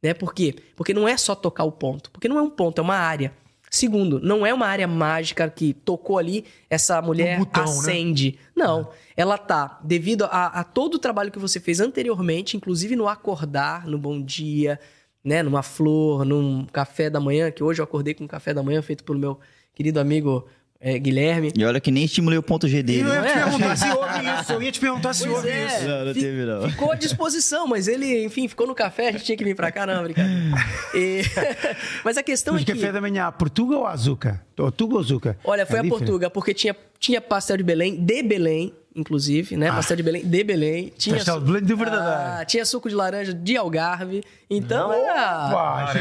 [0.02, 0.14] Né?
[0.14, 0.54] Por quê?
[0.74, 2.10] Porque não é só tocar o ponto.
[2.10, 3.32] Porque não é um ponto, é uma área.
[3.74, 7.70] Segundo, não é uma área mágica que tocou ali, essa mulher botão, né?
[7.70, 8.38] acende.
[8.54, 8.90] Não.
[9.16, 13.86] Ela tá, devido a, a todo o trabalho que você fez anteriormente, inclusive no acordar,
[13.86, 14.78] no bom dia,
[15.24, 15.42] né?
[15.42, 18.82] Numa flor, num café da manhã, que hoje eu acordei com um café da manhã
[18.82, 19.40] feito pelo meu
[19.74, 20.46] querido amigo
[20.84, 21.52] é, Guilherme.
[21.56, 23.02] E olha que nem estimulei o ponto G dele.
[23.08, 24.52] eu ia te perguntar se houve isso.
[24.52, 25.66] Eu ia te perguntar se houve é.
[25.66, 25.86] isso.
[25.86, 26.70] Não, não teve, não.
[26.70, 29.70] Ficou à disposição, mas ele, enfim, ficou no café, a gente tinha que vir pra
[29.70, 30.40] cá, não, brincadeira.
[30.94, 31.22] E-
[32.04, 32.74] Mas a questão Mas é que...
[32.74, 34.44] café da manhã, a Portuga ou a Azuca?
[34.58, 35.38] Ou Tuga ou Azuca?
[35.44, 36.04] Olha, foi É a diferente.
[36.06, 39.70] Portuga, porque tinha, tinha pastel de Belém, de Belém, inclusive, né?
[39.70, 40.92] Pastel de Belém, de Belém.
[40.96, 42.06] Tinha Pastel de su- Belém de verdadeiro.
[42.40, 44.22] Ah, tinha suco de laranja de Algarve.
[44.50, 45.48] Então era...
[45.50, 45.94] Pá,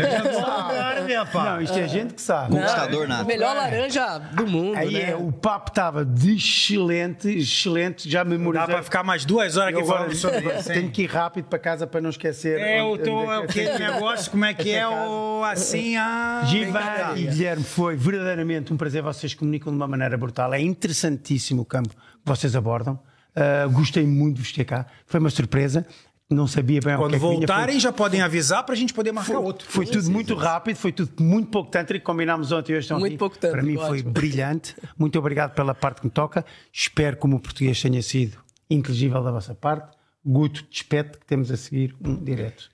[1.46, 2.52] Não, isto é gente que sabe.
[2.52, 3.26] Conquistador a nato.
[3.28, 5.12] melhor laranja do mundo, Aí né?
[5.12, 8.68] é, o papo estava de excelente, excelente, já Dá memorizei.
[8.68, 11.60] pra ficar mais duas horas aqui agora falando sobre isso, tenho que ir rápido para
[11.60, 12.60] casa para não esquecer.
[12.60, 16.44] É, o teu, é é que aquele negócio, como é que é o assim, a...
[16.46, 16.82] Givan
[17.16, 19.02] e Guilherme, foi verdadeiramente um prazer.
[19.02, 20.54] Vocês comunicam de uma maneira brutal.
[20.54, 21.96] É interessantíssimo o campo que
[22.26, 23.00] vocês abordam.
[23.36, 24.86] Ah, gostei muito de vos ter cá.
[25.06, 25.86] Foi uma surpresa.
[26.30, 27.38] Não sabia bem o Quando que é que vinha.
[27.40, 29.68] voltarem, já podem avisar pra gente poder marcar outro.
[29.70, 32.06] Foi tudo muito rápido, foi tudo muito pouco tântrico.
[32.06, 33.18] Combinámos ontem e hoje estão Muito aqui.
[33.20, 34.12] pouco tântrico, Para mim foi ótimo.
[34.14, 34.76] brilhante.
[34.98, 36.46] Muito obrigado pela parte que me toca.
[36.72, 38.38] Espero que o meu português tenha sido
[38.70, 39.98] inteligível da vossa parte.
[40.26, 42.70] Guto, despete que temos a seguir um direto.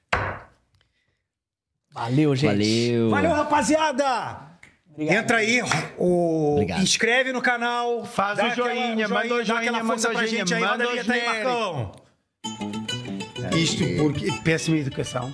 [1.92, 2.52] Valeu, gente.
[2.52, 3.10] Valeu.
[3.10, 4.47] Valeu, rapaziada!
[4.98, 5.62] Entra aí,
[5.98, 6.54] o...
[6.54, 6.82] Obrigado.
[6.82, 8.04] inscreve no canal.
[8.06, 10.54] Faz dá o joinha, manda o dá aquela joinha, força manda o pra joinha, gente
[10.56, 11.50] aí, manda manda a o vinheta aí, genérico.
[11.50, 12.87] Marcão.
[13.64, 15.34] Isto porque péssima educação.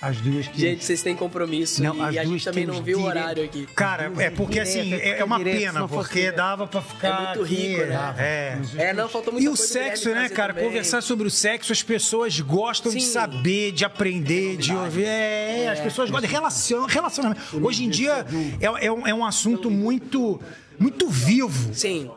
[0.00, 3.04] Às duas que Gente, vocês têm compromisso Não, e a gente também não viu o
[3.04, 3.66] horário aqui.
[3.74, 7.08] Cara, é porque assim, Direto, é, é uma pena, porque dava pra ficar.
[7.08, 8.14] É muito rico, aqui, né?
[8.18, 8.58] É.
[8.76, 10.52] É, não, faltou muita E o sexo, né, cara?
[10.52, 10.68] também.
[10.68, 13.10] Conversar sobre o sexo, as pessoas gostam de Sim.
[13.10, 15.04] saber, de aprender, de ouvir.
[15.04, 17.40] É, as pessoas gostam de relacion, relacionamento.
[17.64, 18.26] Hoje em dia
[18.60, 20.40] é, é um, é um assunto muito,
[20.78, 21.74] muito vivo.
[21.74, 22.10] Sim.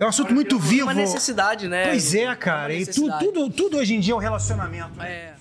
[0.00, 0.84] É um assunto muito vivo.
[0.84, 1.88] Uma necessidade, né?
[1.88, 2.72] Pois é, cara.
[2.72, 5.02] Uma E tu- tudo, tudo hoje em dia é o relacionamento.
[5.02, 5.32] É.